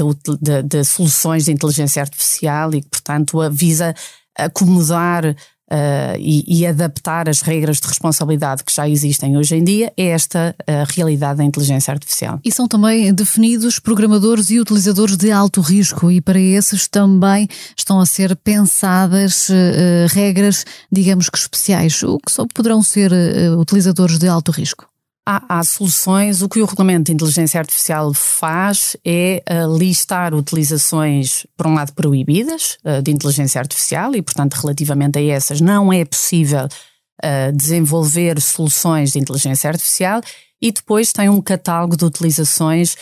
de, 0.41 0.63
de, 0.63 0.85
soluções 0.85 1.45
de 1.45 1.53
inteligência 1.53 2.03
artificial 2.03 2.75
e, 2.75 2.83
portanto, 2.83 3.39
visa 3.51 3.95
acomodar 4.37 5.35
Uh, 5.73 6.19
e, 6.19 6.45
e, 6.47 6.67
adaptar 6.67 7.31
as 7.31 7.41
regras 7.41 7.81
de 7.81 7.89
responsabilidade 7.89 8.63
que 8.63 8.75
já 8.75 8.87
existem 8.87 9.39
hoje 9.39 9.57
em 9.57 9.65
dia 9.65 9.91
a 9.99 10.03
esta 10.03 10.55
uh, 10.61 10.93
realidade 10.95 11.39
da 11.39 11.45
inteligência 11.45 11.91
artificial. 11.91 12.39
E 12.45 12.53
são 12.53 12.69
também 12.69 13.11
definidos 13.15 13.79
programadores 13.79 14.51
e 14.51 14.61
utilizadores 14.61 15.17
de 15.17 15.33
alto 15.33 15.63
risco, 15.63 16.11
e 16.11 16.21
para 16.21 16.39
esses 16.39 16.87
também 16.87 17.49
estão 17.75 17.99
a 17.99 18.05
ser 18.05 18.37
pensadas 18.37 19.49
uh, 19.49 20.09
regras, 20.11 20.67
digamos 20.91 21.31
que 21.31 21.39
especiais, 21.39 22.03
o 22.03 22.19
que 22.19 22.31
só 22.31 22.45
poderão 22.55 22.83
ser 22.83 23.11
utilizadores 23.59 24.19
de 24.19 24.29
alto 24.29 24.53
risco. 24.53 24.92
Há, 25.25 25.59
há, 25.61 25.63
soluções. 25.63 26.43
O 26.43 26.49
que 26.49 26.61
o 26.61 26.65
Regulamento 26.65 27.05
de 27.05 27.13
Inteligência 27.13 27.61
Artificial 27.61 28.13
faz 28.13 28.97
é 29.05 29.41
uh, 29.49 29.79
listar 29.79 30.35
utilizações, 30.35 31.47
por 31.57 31.69
um 31.69 31.75
lado, 31.75 31.93
proibidas 31.93 32.77
uh, 32.85 33.01
de 33.01 33.13
inteligência 33.13 33.61
artificial 33.61 34.17
e, 34.17 34.23
portanto, 34.23 34.55
relativamente 34.55 35.21
a 35.21 35.23
essas, 35.23 35.61
não 35.61 35.93
é 35.93 36.05
possível 36.05 36.65
uh, 36.67 37.53
desenvolver 37.55 38.41
soluções 38.41 39.13
de 39.13 39.21
inteligência 39.21 39.71
artificial 39.71 40.21
e 40.61 40.73
depois 40.73 41.13
tem 41.13 41.29
um 41.29 41.41
catálogo 41.41 41.97
de 41.97 42.05
utilizações, 42.05 42.97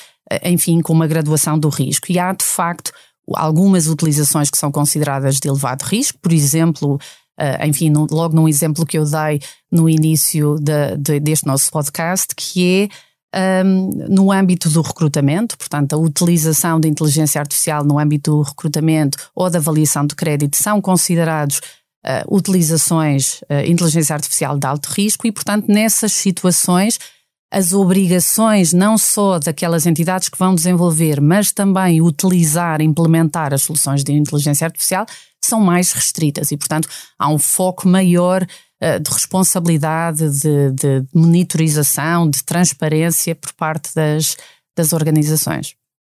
enfim, 0.44 0.82
com 0.82 0.92
uma 0.92 1.06
graduação 1.06 1.58
do 1.58 1.70
risco. 1.70 2.12
E 2.12 2.18
há, 2.18 2.32
de 2.32 2.44
facto, 2.44 2.92
algumas 3.34 3.86
utilizações 3.86 4.50
que 4.50 4.58
são 4.58 4.70
consideradas 4.70 5.36
de 5.36 5.48
elevado 5.48 5.84
risco, 5.84 6.18
por 6.20 6.32
exemplo, 6.32 6.98
uh, 7.38 7.66
enfim, 7.66 7.90
no, 7.90 8.06
logo 8.10 8.34
num 8.34 8.48
exemplo 8.48 8.86
que 8.86 8.98
eu 8.98 9.04
dei 9.04 9.40
no 9.70 9.88
início 9.88 10.56
de, 10.60 10.96
de, 10.96 11.20
deste 11.20 11.46
nosso 11.46 11.70
podcast, 11.70 12.34
que 12.34 12.88
é 13.32 13.62
um, 13.64 13.90
no 14.08 14.32
âmbito 14.32 14.68
do 14.68 14.82
recrutamento, 14.82 15.56
portanto, 15.56 15.92
a 15.92 15.96
utilização 15.96 16.80
de 16.80 16.88
inteligência 16.88 17.40
artificial 17.40 17.84
no 17.84 17.98
âmbito 17.98 18.32
do 18.32 18.42
recrutamento 18.42 19.18
ou 19.34 19.48
da 19.48 19.58
avaliação 19.58 20.06
de 20.06 20.14
crédito 20.14 20.56
são 20.56 20.80
considerados 20.80 21.58
uh, 22.04 22.34
utilizações 22.34 23.40
uh, 23.42 23.64
inteligência 23.66 24.14
artificial 24.14 24.58
de 24.58 24.66
alto 24.66 24.88
risco 24.88 25.26
e, 25.26 25.32
portanto, 25.32 25.66
nessas 25.68 26.12
situações 26.12 26.98
as 27.50 27.72
obrigações 27.72 28.72
não 28.72 28.96
só 28.96 29.38
daquelas 29.38 29.84
entidades 29.84 30.28
que 30.28 30.38
vão 30.38 30.54
desenvolver, 30.54 31.20
mas 31.20 31.50
também 31.50 32.00
utilizar, 32.00 32.80
implementar 32.80 33.52
as 33.52 33.62
soluções 33.62 34.04
de 34.04 34.12
inteligência 34.12 34.66
artificial 34.66 35.04
são 35.42 35.60
mais 35.60 35.92
restritas 35.92 36.52
e, 36.52 36.56
portanto, 36.56 36.88
há 37.18 37.28
um 37.28 37.38
foco 37.38 37.88
maior 37.88 38.42
uh, 38.42 39.00
de 39.00 39.10
responsabilidade, 39.10 40.30
de, 40.38 40.70
de, 40.72 41.04
monitorização, 41.14 42.28
de 42.30 42.44
transparência 42.44 43.34
por 43.34 43.52
parte 43.54 43.94
das, 43.94 44.36
das 44.76 44.92
organizações. 44.92 45.74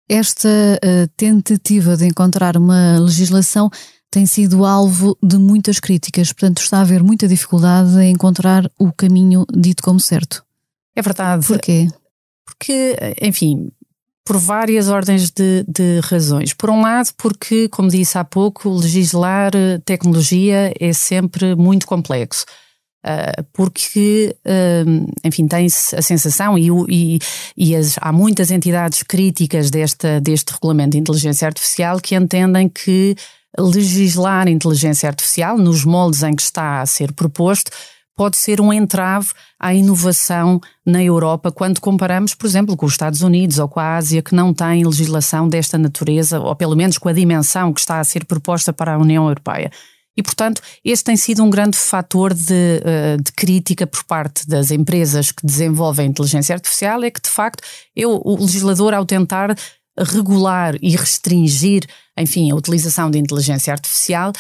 Esta 0.08 0.48
uh, 0.48 1.08
tentativa 1.16 1.96
de 1.96 2.06
encontrar 2.06 2.56
uma 2.56 2.98
legislação 2.98 3.70
tem 4.10 4.26
sido 4.26 4.64
alvo 4.64 5.18
de 5.20 5.38
muitas 5.38 5.80
críticas, 5.80 6.32
portanto, 6.32 6.58
está 6.58 6.78
a 6.78 6.82
haver 6.82 7.02
muita 7.02 7.26
dificuldade 7.26 7.98
em 7.98 8.12
encontrar 8.12 8.70
o 8.78 8.92
caminho 8.92 9.44
dito 9.52 9.82
como 9.82 9.98
certo. 9.98 10.44
É 10.96 11.02
verdade. 11.02 11.46
Porquê? 11.46 11.88
Porque, 12.46 12.96
enfim, 13.20 13.70
por 14.24 14.38
várias 14.38 14.88
ordens 14.88 15.30
de, 15.30 15.64
de, 15.68 16.00
razões. 16.00 16.54
Por 16.54 16.70
um 16.70 16.80
lado, 16.80 17.10
porque, 17.16 17.68
como 17.68 17.88
disse 17.88 18.16
há 18.16 18.24
pouco, 18.24 18.70
legislar 18.70 19.52
eh, 19.54 19.78
tecnologia 19.84 20.72
é 20.80 20.92
sempre 20.92 21.54
muito 21.54 21.86
complexo. 21.86 22.46
Uh, 23.06 23.44
porque, 23.52 24.34
uh, 24.46 25.12
enfim, 25.22 25.46
tem-se 25.46 25.94
a 25.94 26.00
sensação, 26.00 26.56
e, 26.56 26.70
e, 26.88 27.18
e 27.54 27.76
as, 27.76 27.96
há 28.00 28.10
muitas 28.10 28.50
entidades 28.50 29.02
críticas 29.02 29.70
desta, 29.70 30.22
deste 30.22 30.54
regulamento 30.54 30.92
de 30.92 30.98
inteligência 31.00 31.46
artificial 31.46 32.00
que 32.00 32.14
entendem 32.14 32.66
que 32.66 33.14
legislar 33.58 34.48
inteligência 34.48 35.06
artificial, 35.06 35.58
nos 35.58 35.84
moldes 35.84 36.22
em 36.22 36.34
que 36.34 36.42
está 36.42 36.80
a 36.80 36.86
ser 36.86 37.12
proposto, 37.12 37.70
pode 38.16 38.36
ser 38.36 38.60
um 38.60 38.72
entrave 38.72 39.30
à 39.58 39.74
inovação 39.74 40.60
na 40.86 41.02
Europa 41.02 41.50
quando 41.50 41.80
comparamos, 41.80 42.34
por 42.34 42.46
exemplo, 42.46 42.76
com 42.76 42.86
os 42.86 42.92
Estados 42.92 43.22
Unidos 43.22 43.58
ou 43.58 43.68
com 43.68 43.80
a 43.80 43.96
Ásia, 43.96 44.22
que 44.22 44.34
não 44.34 44.54
têm 44.54 44.84
legislação 44.84 45.48
desta 45.48 45.76
natureza, 45.76 46.40
ou 46.40 46.54
pelo 46.54 46.76
menos 46.76 46.98
com 46.98 47.08
a 47.08 47.12
dimensão 47.12 47.72
que 47.72 47.80
está 47.80 47.98
a 47.98 48.04
ser 48.04 48.24
proposta 48.24 48.72
para 48.72 48.94
a 48.94 48.98
União 48.98 49.26
Europeia. 49.26 49.70
E, 50.16 50.22
portanto, 50.22 50.62
este 50.84 51.04
tem 51.04 51.16
sido 51.16 51.42
um 51.42 51.50
grande 51.50 51.76
fator 51.76 52.32
de, 52.32 52.80
eh, 52.84 53.16
de, 53.16 53.32
crítica 53.32 53.84
por 53.84 54.04
parte 54.04 54.46
das 54.46 54.70
empresas 54.70 55.32
que 55.32 55.44
desenvolvem 55.44 56.06
inteligência 56.06 56.54
artificial, 56.54 57.02
é 57.02 57.10
que, 57.10 57.20
de 57.20 57.28
facto, 57.28 57.64
eu, 57.96 58.22
o 58.24 58.40
legislador, 58.40 58.94
ao 58.94 59.04
tentar 59.04 59.56
regular 59.98 60.76
e 60.80 60.90
restringir, 60.96 61.84
enfim, 62.16 62.50
a 62.50 62.54
utilização 62.54 63.10
de 63.10 63.18
inteligência 63.18 63.72
artificial, 63.72 64.32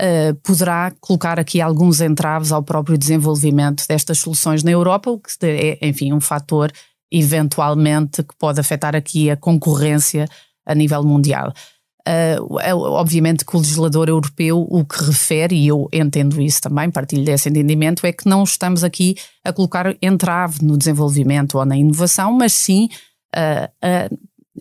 uh, 0.00 0.34
poderá 0.42 0.92
colocar 1.00 1.38
aqui 1.38 1.60
alguns 1.60 2.00
entraves 2.00 2.52
ao 2.52 2.62
próprio 2.62 2.96
desenvolvimimento 2.96 3.84
destas 3.88 4.18
soluções 4.18 4.62
na 4.62 4.70
Europa, 4.70 5.10
o 5.10 5.18
que 5.18 5.30
é, 5.44 5.78
enfim, 5.86 6.12
um 6.12 6.20
fator 6.20 6.72
eventualmente 7.10 8.22
que 8.22 8.36
pode 8.38 8.60
afetar 8.60 8.94
aqui 8.94 9.30
a 9.30 9.36
concorrência 9.36 10.26
a 10.66 10.74
nível 10.74 11.02
mundial. 11.02 11.52
Uh, 12.06 12.58
é, 12.60 12.74
obviamente 12.74 13.44
que 13.44 13.54
o 13.54 13.58
legislador 13.58 14.08
europeu 14.08 14.66
o 14.70 14.82
que 14.82 15.04
refere, 15.04 15.54
e 15.54 15.68
eu 15.68 15.88
entendo 15.92 16.40
isso 16.40 16.60
também, 16.62 16.90
partilho 16.90 17.24
desse 17.24 17.50
entendimento, 17.50 18.06
é 18.06 18.12
que 18.12 18.26
não 18.26 18.44
estamos 18.44 18.82
aqui 18.82 19.14
a 19.44 19.52
colocar 19.52 19.94
entrave 20.00 20.64
no 20.64 20.78
desenvolvimento 20.78 21.58
ou 21.58 21.66
na 21.66 21.76
inovação, 21.76 22.32
mas 22.32 22.54
sim 22.54 22.88
uh, 23.36 23.68
a 23.82 24.08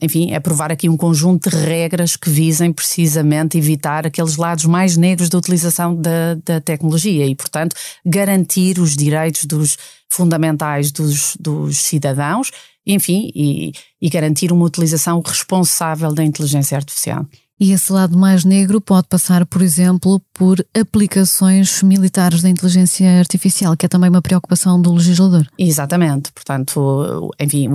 enfim, 0.02 0.34
aprovar 0.34 0.72
aqui 0.72 0.90
um 0.90 0.98
conjunto 0.98 1.50
de 1.50 1.56
regras 1.56 2.16
que 2.16 2.30
visem 2.30 2.72
precisamente 2.72 3.58
evitar 3.58 4.06
aqueles 4.06 4.36
lados 4.36 4.66
mais 4.66 4.98
negros 4.98 5.30
da 5.30 5.38
utilização 5.38 5.96
da, 5.96 6.36
da 6.46 6.62
tecnologia 6.62 7.26
e, 7.26 7.36
portanto, 7.36 7.76
garantir 8.06 8.80
os 8.80 8.96
direitos 8.96 9.46
dos 9.46 9.78
fundamentais 10.10 10.92
dos, 10.92 11.36
dos 11.40 11.78
cidadãos, 11.78 12.52
enfim, 12.86 13.32
e, 13.36 13.72
e 14.02 14.10
garantir 14.10 14.52
uma 14.52 14.66
utilização 14.66 15.22
responsável 15.22 16.14
da 16.14 16.24
inteligência 16.24 16.78
artificial. 16.78 17.26
E 17.60 17.72
esse 17.72 17.92
lado 17.92 18.16
mais 18.16 18.46
negro 18.46 18.80
pode 18.80 19.08
passar, 19.08 19.44
por 19.44 19.64
exemplo, 19.64 20.22
por 20.32 20.64
aplicações 20.80 21.82
militares 21.82 22.44
da 22.44 22.50
inteligência 22.50 23.18
artificial, 23.18 23.76
que 23.76 23.88
é 23.88 23.90
também 23.90 24.12
uma 24.12 24.22
preocupação 24.22 24.80
do 24.80 24.94
legislador. 24.94 25.48
Exatamente. 25.58 26.32
Portanto, 26.32 27.32
enfim, 27.40 27.68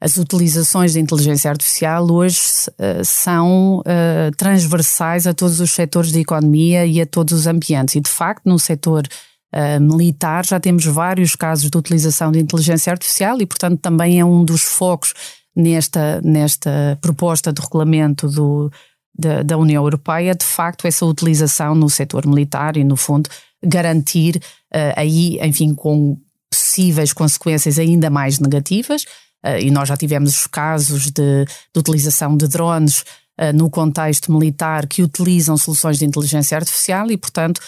as 0.00 0.16
utilizações 0.16 0.94
da 0.94 1.00
inteligência 1.00 1.50
artificial 1.50 2.10
hoje 2.10 2.40
uh, 2.70 3.04
são 3.04 3.80
uh, 3.80 4.34
transversais 4.38 5.26
a 5.26 5.34
todos 5.34 5.60
os 5.60 5.70
setores 5.70 6.12
da 6.12 6.18
economia 6.18 6.86
e 6.86 6.98
a 6.98 7.06
todos 7.06 7.34
os 7.34 7.46
ambientes. 7.46 7.94
E, 7.94 8.00
de 8.00 8.10
facto, 8.10 8.46
no 8.46 8.58
setor 8.58 9.06
uh, 9.54 9.80
militar 9.82 10.46
já 10.46 10.58
temos 10.58 10.86
vários 10.86 11.36
casos 11.36 11.68
de 11.68 11.76
utilização 11.76 12.32
de 12.32 12.38
inteligência 12.38 12.90
artificial 12.90 13.38
e, 13.42 13.44
portanto, 13.44 13.80
também 13.80 14.18
é 14.18 14.24
um 14.24 14.42
dos 14.46 14.62
focos 14.62 15.12
nesta, 15.54 16.22
nesta 16.22 16.98
proposta 17.02 17.52
de 17.52 17.60
regulamento 17.60 18.28
do 18.28 18.70
da, 19.18 19.42
da 19.42 19.56
União 19.56 19.82
Europeia, 19.82 20.34
de 20.34 20.44
facto, 20.44 20.86
essa 20.86 21.06
utilização 21.06 21.74
no 21.74 21.88
setor 21.88 22.26
militar 22.26 22.76
e, 22.76 22.84
no 22.84 22.96
fundo, 22.96 23.30
garantir 23.64 24.36
uh, 24.36 24.92
aí, 24.94 25.38
enfim, 25.42 25.74
com 25.74 26.18
possíveis 26.50 27.12
consequências 27.12 27.78
ainda 27.78 28.10
mais 28.10 28.38
negativas. 28.38 29.04
Uh, 29.44 29.58
e 29.60 29.70
nós 29.70 29.88
já 29.88 29.96
tivemos 29.96 30.46
casos 30.46 31.10
de, 31.10 31.44
de 31.44 31.78
utilização 31.78 32.36
de 32.36 32.46
drones 32.46 33.00
uh, 33.00 33.52
no 33.54 33.70
contexto 33.70 34.30
militar 34.30 34.86
que 34.86 35.02
utilizam 35.02 35.56
soluções 35.56 35.98
de 35.98 36.04
inteligência 36.04 36.56
artificial 36.56 37.10
e, 37.10 37.16
portanto, 37.16 37.60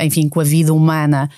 enfim, 0.00 0.28
com 0.28 0.40
a 0.40 0.44
vida 0.44 0.74
humana 0.74 1.30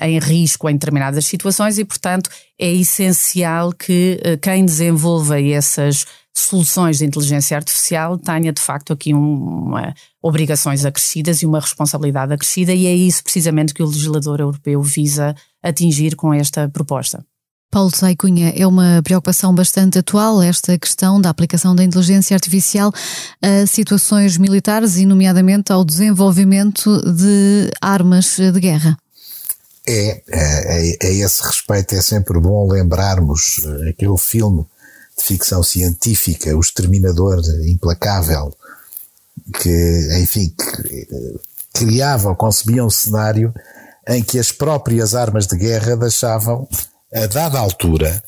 em 0.00 0.18
risco 0.18 0.66
em 0.66 0.72
determinadas 0.72 1.26
situações 1.26 1.76
e, 1.78 1.84
portanto, 1.84 2.30
é 2.58 2.72
essencial 2.72 3.70
que 3.70 4.18
quem 4.40 4.64
desenvolva 4.64 5.38
essas 5.38 6.06
soluções 6.36 6.98
de 6.98 7.04
inteligência 7.04 7.56
artificial 7.56 8.18
tenha 8.18 8.52
de 8.52 8.60
facto 8.60 8.92
aqui 8.92 9.14
uma, 9.14 9.94
obrigações 10.20 10.84
acrescidas 10.84 11.42
e 11.42 11.46
uma 11.46 11.60
responsabilidade 11.60 12.32
acrescida, 12.32 12.72
e 12.72 12.86
é 12.86 12.94
isso 12.94 13.22
precisamente 13.22 13.72
que 13.72 13.82
o 13.82 13.86
legislador 13.86 14.40
europeu 14.40 14.82
visa 14.82 15.34
atingir 15.62 16.16
com 16.16 16.34
esta 16.34 16.68
proposta. 16.68 17.24
Paulo 17.70 17.90
Sai 17.90 18.14
Cunha, 18.14 18.52
é 18.56 18.64
uma 18.64 19.02
preocupação 19.02 19.52
bastante 19.52 19.98
atual 19.98 20.40
esta 20.40 20.78
questão 20.78 21.20
da 21.20 21.28
aplicação 21.28 21.74
da 21.74 21.82
inteligência 21.82 22.32
artificial 22.32 22.92
a 23.42 23.66
situações 23.66 24.38
militares 24.38 24.96
e, 24.96 25.04
nomeadamente, 25.04 25.72
ao 25.72 25.84
desenvolvimento 25.84 27.02
de 27.12 27.72
armas 27.80 28.36
de 28.36 28.60
guerra. 28.60 28.96
É, 29.86 30.22
é, 30.28 30.98
a 31.02 31.10
esse 31.10 31.42
respeito 31.42 31.96
é 31.96 32.00
sempre 32.00 32.38
bom 32.40 32.70
lembrarmos 32.70 33.60
eh, 33.64 33.90
aquele 33.90 34.16
filme 34.16 34.64
de 35.16 35.24
ficção 35.24 35.62
científica, 35.62 36.56
O 36.56 36.60
Exterminador 36.60 37.40
Implacável, 37.66 38.54
que, 39.60 40.08
enfim, 40.20 40.50
que 40.50 41.08
eh, 41.10 41.34
criava 41.72 42.30
ou 42.30 42.36
concebia 42.36 42.84
um 42.84 42.90
cenário 42.90 43.52
em 44.08 44.22
que 44.22 44.38
as 44.38 44.52
próprias 44.52 45.14
armas 45.14 45.46
de 45.46 45.56
guerra 45.56 45.96
deixavam, 45.96 46.68
a 47.12 47.26
dada 47.26 47.58
altura, 47.58 48.22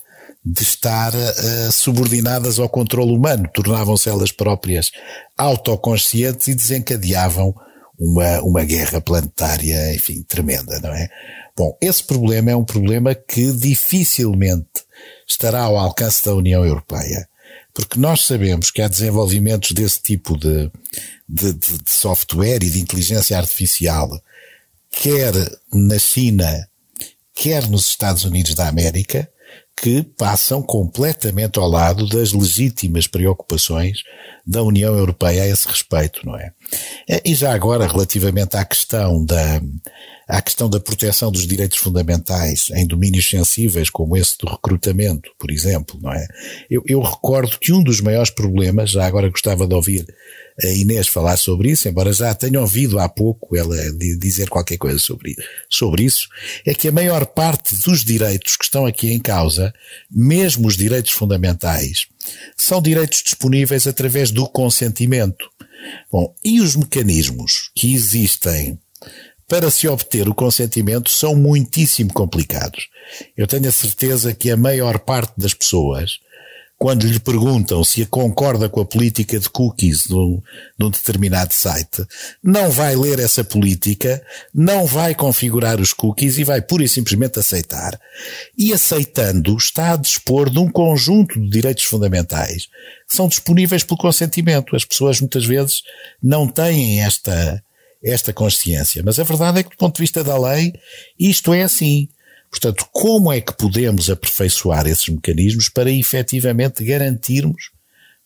de 0.44 0.62
estar 0.62 1.12
uh, 1.12 1.72
subordinadas 1.72 2.60
ao 2.60 2.68
controle 2.68 3.12
humano, 3.12 3.48
tornavam-se 3.52 4.08
elas 4.08 4.30
próprias 4.30 4.92
autoconscientes 5.36 6.46
e 6.46 6.54
desencadeavam 6.54 7.52
uma, 7.98 8.40
uma 8.42 8.64
guerra 8.64 9.00
planetária, 9.00 9.92
enfim, 9.92 10.22
tremenda, 10.22 10.78
não 10.80 10.90
é? 10.90 11.08
Bom, 11.56 11.76
esse 11.80 12.04
problema 12.04 12.52
é 12.52 12.56
um 12.56 12.64
problema 12.64 13.12
que 13.12 13.50
dificilmente 13.50 14.85
estará 15.26 15.62
ao 15.62 15.76
alcance 15.76 16.24
da 16.24 16.34
União 16.34 16.64
Europeia. 16.64 17.28
Porque 17.74 17.98
nós 17.98 18.24
sabemos 18.24 18.70
que 18.70 18.80
há 18.80 18.88
desenvolvimentos 18.88 19.72
desse 19.72 20.00
tipo 20.00 20.36
de, 20.36 20.70
de, 21.28 21.52
de, 21.52 21.78
de 21.78 21.90
software 21.90 22.62
e 22.62 22.70
de 22.70 22.80
inteligência 22.80 23.36
artificial, 23.36 24.10
quer 24.90 25.32
na 25.72 25.98
China, 25.98 26.68
quer 27.34 27.68
nos 27.68 27.88
Estados 27.88 28.24
Unidos 28.24 28.54
da 28.54 28.66
América, 28.66 29.28
que 29.76 30.02
passam 30.02 30.62
completamente 30.62 31.58
ao 31.58 31.68
lado 31.68 32.06
das 32.08 32.32
legítimas 32.32 33.06
preocupações 33.06 33.98
da 34.46 34.62
União 34.62 34.96
Europeia 34.96 35.42
a 35.42 35.46
esse 35.46 35.68
respeito, 35.68 36.24
não 36.24 36.34
é? 36.34 36.52
E 37.24 37.34
já 37.34 37.54
agora, 37.54 37.86
relativamente 37.86 38.56
à 38.56 38.64
questão 38.64 39.24
da, 39.24 39.60
à 40.26 40.42
questão 40.42 40.68
da 40.68 40.80
proteção 40.80 41.30
dos 41.30 41.46
direitos 41.46 41.78
fundamentais 41.78 42.68
em 42.74 42.86
domínios 42.86 43.28
sensíveis 43.30 43.88
como 43.88 44.16
esse 44.16 44.36
do 44.38 44.48
recrutamento, 44.48 45.30
por 45.38 45.50
exemplo, 45.50 45.98
não 46.02 46.12
é? 46.12 46.26
Eu, 46.68 46.82
eu 46.86 47.00
recordo 47.00 47.58
que 47.60 47.72
um 47.72 47.82
dos 47.82 48.00
maiores 48.00 48.30
problemas, 48.30 48.90
já 48.90 49.06
agora 49.06 49.30
gostava 49.30 49.68
de 49.68 49.74
ouvir 49.74 50.04
a 50.62 50.66
Inês 50.68 51.06
falar 51.06 51.36
sobre 51.36 51.70
isso, 51.70 51.88
embora 51.88 52.12
já 52.12 52.34
tenha 52.34 52.60
ouvido 52.60 52.98
há 52.98 53.08
pouco 53.08 53.56
ela 53.56 53.76
dizer 54.18 54.48
qualquer 54.48 54.78
coisa 54.78 54.98
sobre, 54.98 55.36
sobre 55.68 56.02
isso, 56.04 56.28
é 56.64 56.74
que 56.74 56.88
a 56.88 56.92
maior 56.92 57.26
parte 57.26 57.76
dos 57.84 58.02
direitos 58.02 58.56
que 58.56 58.64
estão 58.64 58.84
aqui 58.84 59.12
em 59.12 59.20
causa, 59.20 59.72
mesmo 60.10 60.66
os 60.66 60.76
direitos 60.76 61.12
fundamentais, 61.12 62.06
são 62.56 62.82
direitos 62.82 63.22
disponíveis 63.22 63.86
através 63.86 64.30
do 64.32 64.48
consentimento. 64.48 65.48
Bom, 66.10 66.34
e 66.44 66.60
os 66.60 66.76
mecanismos 66.76 67.70
que 67.74 67.94
existem 67.94 68.78
para 69.48 69.70
se 69.70 69.86
obter 69.86 70.28
o 70.28 70.34
consentimento 70.34 71.08
são 71.10 71.34
muitíssimo 71.34 72.12
complicados. 72.12 72.88
Eu 73.36 73.46
tenho 73.46 73.68
a 73.68 73.72
certeza 73.72 74.34
que 74.34 74.50
a 74.50 74.56
maior 74.56 74.98
parte 74.98 75.34
das 75.36 75.54
pessoas, 75.54 76.18
quando 76.78 77.06
lhe 77.06 77.18
perguntam 77.18 77.82
se 77.82 78.04
concorda 78.04 78.68
com 78.68 78.80
a 78.80 78.84
política 78.84 79.38
de 79.38 79.48
cookies 79.48 80.04
de 80.04 80.14
um, 80.14 80.42
de 80.78 80.90
determinado 80.90 81.54
site, 81.54 82.04
não 82.42 82.70
vai 82.70 82.94
ler 82.94 83.18
essa 83.18 83.42
política, 83.42 84.22
não 84.54 84.84
vai 84.84 85.14
configurar 85.14 85.80
os 85.80 85.94
cookies 85.94 86.36
e 86.36 86.44
vai 86.44 86.60
pura 86.60 86.84
e 86.84 86.88
simplesmente 86.88 87.38
aceitar. 87.38 87.98
E 88.56 88.72
aceitando, 88.72 89.56
está 89.56 89.94
a 89.94 89.96
dispor 89.96 90.50
de 90.50 90.58
um 90.58 90.70
conjunto 90.70 91.40
de 91.40 91.48
direitos 91.48 91.84
fundamentais 91.84 92.68
que 93.08 93.16
são 93.16 93.28
disponíveis 93.28 93.82
pelo 93.82 93.98
consentimento. 93.98 94.76
As 94.76 94.84
pessoas 94.84 95.20
muitas 95.20 95.46
vezes 95.46 95.82
não 96.22 96.46
têm 96.46 97.00
esta, 97.00 97.62
esta 98.02 98.32
consciência. 98.32 99.02
Mas 99.04 99.18
a 99.18 99.24
verdade 99.24 99.60
é 99.60 99.62
que, 99.62 99.70
do 99.70 99.76
ponto 99.76 99.96
de 99.96 100.02
vista 100.02 100.22
da 100.22 100.38
lei, 100.38 100.74
isto 101.18 101.54
é 101.54 101.62
assim. 101.62 102.08
Portanto, 102.58 102.88
como 102.90 103.30
é 103.30 103.38
que 103.38 103.54
podemos 103.54 104.08
aperfeiçoar 104.08 104.86
esses 104.86 105.06
mecanismos 105.08 105.68
para 105.68 105.90
efetivamente 105.90 106.82
garantirmos 106.82 107.70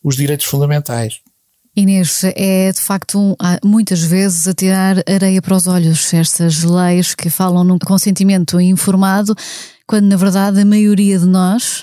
os 0.01 0.15
direitos 0.15 0.45
fundamentais? 0.45 1.19
Inês, 1.75 2.21
é 2.23 2.71
de 2.71 2.79
facto 2.79 3.35
muitas 3.63 4.01
vezes 4.01 4.47
a 4.47 4.53
tirar 4.53 5.03
areia 5.07 5.41
para 5.41 5.55
os 5.55 5.67
olhos 5.67 6.13
estas 6.13 6.63
leis 6.63 7.13
que 7.13 7.29
falam 7.29 7.63
num 7.65 7.77
consentimento 7.77 8.59
informado, 8.59 9.35
quando 9.85 10.05
na 10.07 10.15
verdade 10.15 10.61
a 10.61 10.65
maioria 10.65 11.19
de 11.19 11.25
nós 11.25 11.81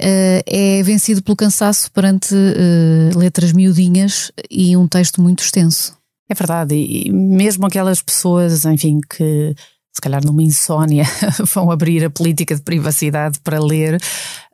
uh, 0.00 0.42
é 0.44 0.82
vencido 0.82 1.22
pelo 1.22 1.36
cansaço 1.36 1.90
perante 1.92 2.34
uh, 2.34 3.16
letras 3.16 3.52
miudinhas 3.52 4.32
e 4.50 4.76
um 4.76 4.88
texto 4.88 5.22
muito 5.22 5.42
extenso. 5.42 5.96
É 6.28 6.34
verdade, 6.34 6.74
e 6.74 7.12
mesmo 7.12 7.64
aquelas 7.64 8.02
pessoas, 8.02 8.64
enfim, 8.64 9.00
que 9.08 9.54
se 9.96 10.00
calhar 10.00 10.22
numa 10.22 10.42
insónia 10.42 11.04
vão 11.54 11.70
abrir 11.70 12.04
a 12.04 12.10
política 12.10 12.54
de 12.54 12.60
privacidade 12.60 13.40
para 13.42 13.58
ler. 13.58 13.98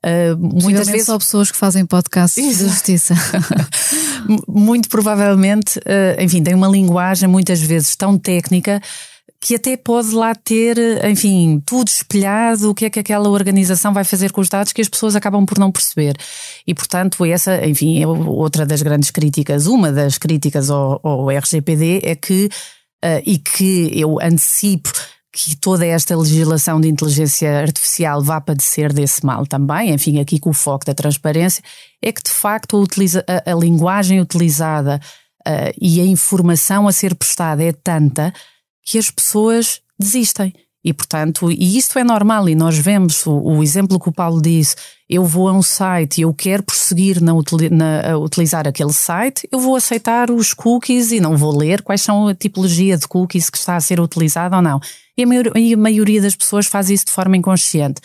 Uh, 0.05 0.37
muitas 0.39 0.87
vezes 0.87 1.07
só 1.07 1.19
pessoas 1.19 1.51
que 1.51 1.59
fazem 1.59 1.85
podcasts 1.85 2.59
de 2.59 2.65
justiça. 2.65 3.15
Muito 4.47 4.89
provavelmente, 4.89 5.81
uh, 5.81 6.23
enfim, 6.23 6.45
tem 6.45 6.55
uma 6.55 6.69
linguagem 6.69 7.29
muitas 7.29 7.61
vezes 7.61 7.97
tão 7.97 8.17
técnica 8.17 8.81
que 9.41 9.57
até 9.57 9.77
pode 9.77 10.13
lá 10.13 10.33
ter, 10.33 10.79
enfim, 11.05 11.61
tudo 11.67 11.89
espelhado, 11.89 12.71
o 12.71 12.75
que 12.75 12.85
é 12.85 12.91
que 12.91 13.01
aquela 13.01 13.29
organização 13.29 13.93
vai 13.93 14.05
fazer 14.05 14.31
com 14.31 14.41
os 14.41 14.49
dados 14.49 14.73
que 14.73 14.81
as 14.81 14.89
pessoas 14.89 15.17
acabam 15.17 15.45
por 15.45 15.59
não 15.59 15.73
perceber. 15.73 16.15
E, 16.65 16.73
portanto, 16.73 17.25
essa, 17.25 17.67
enfim, 17.67 18.01
é 18.01 18.07
outra 18.07 18.65
das 18.65 18.81
grandes 18.81 19.11
críticas, 19.11 19.67
uma 19.67 19.91
das 19.91 20.19
críticas 20.19 20.71
ao, 20.71 21.01
ao 21.03 21.29
RGPD 21.29 22.03
é 22.05 22.15
que, 22.15 22.49
uh, 23.05 23.21
e 23.27 23.39
que 23.39 23.91
eu 23.93 24.21
antecipo 24.23 24.93
que 25.33 25.57
toda 25.57 25.87
esta 25.87 26.15
legislação 26.15 26.79
de 26.79 26.89
inteligência 26.89 27.61
artificial 27.61 28.23
vá 28.23 28.39
padecer 28.41 28.93
desse 28.93 29.25
mal 29.25 29.47
também, 29.47 29.91
enfim, 29.91 30.21
aqui 30.21 30.39
com 30.39 30.51
o 30.51 30.55
foco 30.55 30.85
da 30.85 30.95
transparência, 30.95 31.65
é 32.03 32.13
que 32.13 32.23
de 32.23 32.31
facto 32.31 32.77
a, 32.77 32.81
utiliza, 32.81 33.25
a, 33.27 33.51
a 33.51 33.55
linguagem 33.55 34.21
utilizada 34.21 35.01
uh, 35.49 35.75
e 35.81 36.01
a 36.01 36.05
informação 36.05 36.87
a 36.87 36.93
ser 36.93 37.15
prestada 37.15 37.65
é 37.65 37.73
tanta 37.73 38.33
que 38.85 38.99
as 38.99 39.11
pessoas 39.11 39.81
desistem. 39.99 40.53
E, 40.85 40.93
portanto, 40.93 41.51
e 41.51 41.79
isto 41.79 41.97
é 41.97 42.03
normal, 42.03 42.49
e 42.49 42.57
nós 42.57 42.77
vemos 42.77 43.25
o, 43.25 43.33
o, 43.33 43.63
exemplo 43.63 44.01
que 44.01 44.09
o 44.09 44.13
Paulo 44.13 44.43
disse: 44.43 44.75
eu 45.09 45.25
vou 45.25 45.49
a 45.49 45.53
um 45.53 45.63
site 45.63 46.19
e 46.19 46.23
eu 46.23 46.35
quero 46.35 46.65
prosseguir 46.65 47.23
na, 47.23 47.33
na, 47.71 48.13
a 48.13 48.19
utilizar 48.19 48.67
aquele 48.67 48.93
site, 48.93 49.49
eu 49.53 49.61
vou 49.61 49.77
aceitar 49.77 50.29
os 50.31 50.53
cookies 50.53 51.13
e 51.13 51.21
não 51.21 51.37
vou 51.37 51.57
ler 51.57 51.83
quais 51.83 52.03
são 52.03 52.27
a 52.27 52.35
tipologia 52.35 52.97
de 52.97 53.07
cookies 53.07 53.49
que 53.49 53.59
está 53.59 53.77
a 53.77 53.81
ser 53.81 54.01
utilizada 54.01 54.57
ou 54.57 54.63
não. 54.63 54.81
E 55.17 55.23
a, 55.23 55.27
maior, 55.27 55.57
e 55.57 55.75
a 55.75 55.77
maioria 55.77 56.21
das 56.21 56.35
pessoas 56.35 56.67
faz 56.67 56.91
isso 56.91 57.07
de 57.07 57.13
forma 57.13 57.37
inconsciente. 57.37 58.01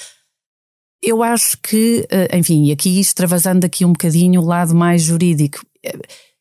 Eu 1.02 1.24
acho 1.24 1.58
que, 1.62 2.06
eh, 2.10 2.38
enfim, 2.38 2.72
aqui 2.72 3.00
extravasando 3.00 3.66
aqui 3.66 3.86
um 3.86 3.94
bocadinho 3.94 4.42
o 4.42 4.46
lado 4.46 4.76
mais 4.76 5.04
jurídico 5.04 5.66
eh, 5.84 5.98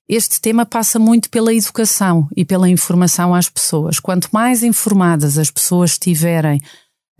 este 0.08 0.40
tema 0.40 0.64
passa 0.64 0.98
muito 0.98 1.28
pela 1.28 1.52
educação 1.52 2.28
e 2.36 2.44
pela 2.44 2.68
informação 2.68 3.34
às 3.34 3.48
pessoas. 3.48 3.98
Quanto 3.98 4.28
mais 4.32 4.62
informadas 4.62 5.36
as 5.36 5.50
pessoas 5.50 5.92
estiverem, 5.92 6.60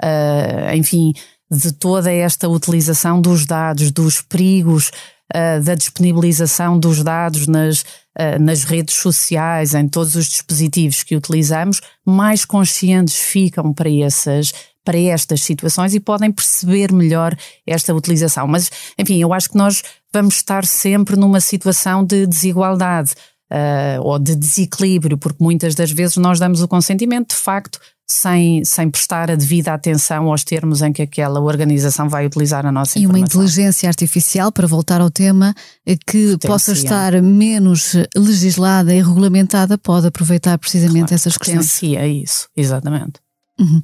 uh, 0.03 0.75
enfim, 0.75 1.12
de 1.51 1.72
toda 1.72 2.12
esta 2.12 2.49
utilização 2.49 3.20
dos 3.20 3.45
dados, 3.45 3.91
dos 3.91 4.22
perigos 4.22 4.91
uh, 5.34 5.62
da 5.62 5.74
disponibilização 5.74 6.78
dos 6.78 7.03
dados 7.03 7.49
nas, 7.49 7.82
uh, 7.82 8.41
nas 8.41 8.62
redes 8.62 8.95
sociais, 8.95 9.74
em 9.74 9.89
todos 9.89 10.14
os 10.14 10.26
dispositivos 10.26 11.03
que 11.03 11.16
utilizamos, 11.16 11.80
mais 12.05 12.45
conscientes 12.45 13.16
ficam 13.16 13.72
para 13.72 13.91
essas 13.91 14.53
para 14.87 14.99
estas 14.99 15.43
situações 15.43 15.95
e 15.95 16.01
podem 16.01 16.30
perceber 16.30 16.93
melhor 16.93 17.37
esta 17.66 17.93
utilização. 17.93 18.47
Mas, 18.47 18.70
enfim, 18.97 19.20
eu 19.20 19.34
acho 19.34 19.51
que 19.51 19.57
nós 19.57 19.82
vamos 20.12 20.37
estar 20.37 20.64
sempre 20.64 21.16
numa 21.16 21.41
situação 21.41 22.05
de 22.05 22.26
desigualdade. 22.26 23.12
Uh, 23.49 24.03
ou 24.03 24.18
de 24.18 24.34
desequilíbrio, 24.34 25.16
porque 25.16 25.41
muitas 25.41 25.72
das 25.76 25.93
vezes 25.93 26.16
nós 26.16 26.41
damos 26.41 26.62
o 26.62 26.66
consentimento, 26.66 27.28
de 27.28 27.37
facto, 27.37 27.78
sem, 28.05 28.64
sem 28.64 28.91
prestar 28.91 29.30
a 29.30 29.37
devida 29.37 29.72
atenção 29.72 30.30
aos 30.30 30.43
termos 30.43 30.82
em 30.82 30.93
que 30.93 31.03
aquela 31.03 31.41
organização 31.41 32.09
vai 32.09 32.26
utilizar 32.26 32.66
a 32.66 32.72
nossa 32.72 32.99
e 32.99 33.03
informação. 33.03 33.20
E 33.20 33.22
uma 33.22 33.26
inteligência 33.26 33.89
artificial, 33.89 34.51
para 34.51 34.66
voltar 34.66 35.01
ao 35.01 35.11
tema, 35.11 35.55
eh, 35.87 35.95
que 35.95 36.32
Potencia. 36.32 36.51
possa 36.51 36.72
estar 36.72 37.22
menos 37.22 37.95
legislada 38.16 38.93
e 38.93 39.01
regulamentada, 39.01 39.78
pode 39.78 40.09
aproveitar 40.09 40.59
precisamente 40.59 41.09
claro, 41.09 41.14
essas 41.14 41.37
questões. 41.37 41.72
Potencia 41.72 42.05
isso, 42.07 42.49
exatamente. 42.57 43.20
Uhum. 43.61 43.80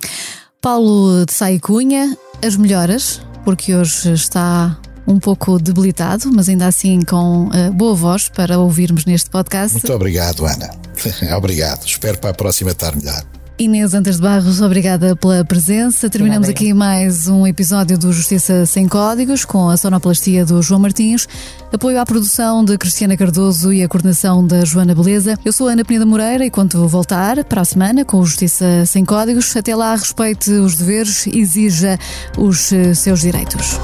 Paulo 0.62 1.26
de 1.26 1.32
Sai 1.32 1.58
Cunha, 1.58 2.16
as 2.40 2.56
melhoras, 2.56 3.20
porque 3.44 3.74
hoje 3.74 4.12
está 4.12 4.78
um 5.04 5.18
pouco 5.18 5.58
debilitado, 5.58 6.30
mas 6.32 6.48
ainda 6.48 6.68
assim 6.68 7.00
com 7.00 7.48
uh, 7.48 7.72
boa 7.72 7.96
voz 7.96 8.28
para 8.28 8.56
ouvirmos 8.60 9.04
neste 9.04 9.28
podcast. 9.28 9.72
Muito 9.72 9.92
obrigado, 9.92 10.46
Ana. 10.46 10.70
obrigado. 11.36 11.84
Espero 11.84 12.16
para 12.18 12.30
a 12.30 12.34
próxima 12.34 12.70
estar 12.70 12.94
melhor. 12.94 13.24
Inês 13.58 13.94
Antas 13.94 14.16
de 14.16 14.22
Barros, 14.22 14.60
obrigada 14.60 15.14
pela 15.14 15.44
presença. 15.44 16.08
Terminamos 16.08 16.48
obrigada. 16.48 16.64
aqui 16.64 16.74
mais 16.74 17.28
um 17.28 17.46
episódio 17.46 17.98
do 17.98 18.12
Justiça 18.12 18.66
Sem 18.66 18.88
Códigos 18.88 19.44
com 19.44 19.68
a 19.68 19.76
sonoplastia 19.76 20.44
do 20.44 20.60
João 20.62 20.80
Martins, 20.80 21.28
apoio 21.72 22.00
à 22.00 22.06
produção 22.06 22.64
de 22.64 22.76
Cristiana 22.78 23.16
Cardoso 23.16 23.72
e 23.72 23.82
a 23.82 23.88
coordenação 23.88 24.46
da 24.46 24.64
Joana 24.64 24.94
Beleza. 24.94 25.38
Eu 25.44 25.52
sou 25.52 25.68
a 25.68 25.72
Ana 25.72 25.84
Peneda 25.84 26.06
Moreira 26.06 26.44
e 26.44 26.50
quando 26.50 26.88
voltar 26.88 27.44
para 27.44 27.60
a 27.60 27.64
semana 27.64 28.04
com 28.04 28.18
o 28.18 28.26
Justiça 28.26 28.84
Sem 28.86 29.04
Códigos, 29.04 29.54
até 29.56 29.76
lá 29.76 29.94
respeite 29.94 30.50
os 30.50 30.74
deveres, 30.74 31.26
exija 31.26 31.98
os 32.38 32.72
eh, 32.72 32.94
seus 32.94 33.20
direitos. 33.20 33.78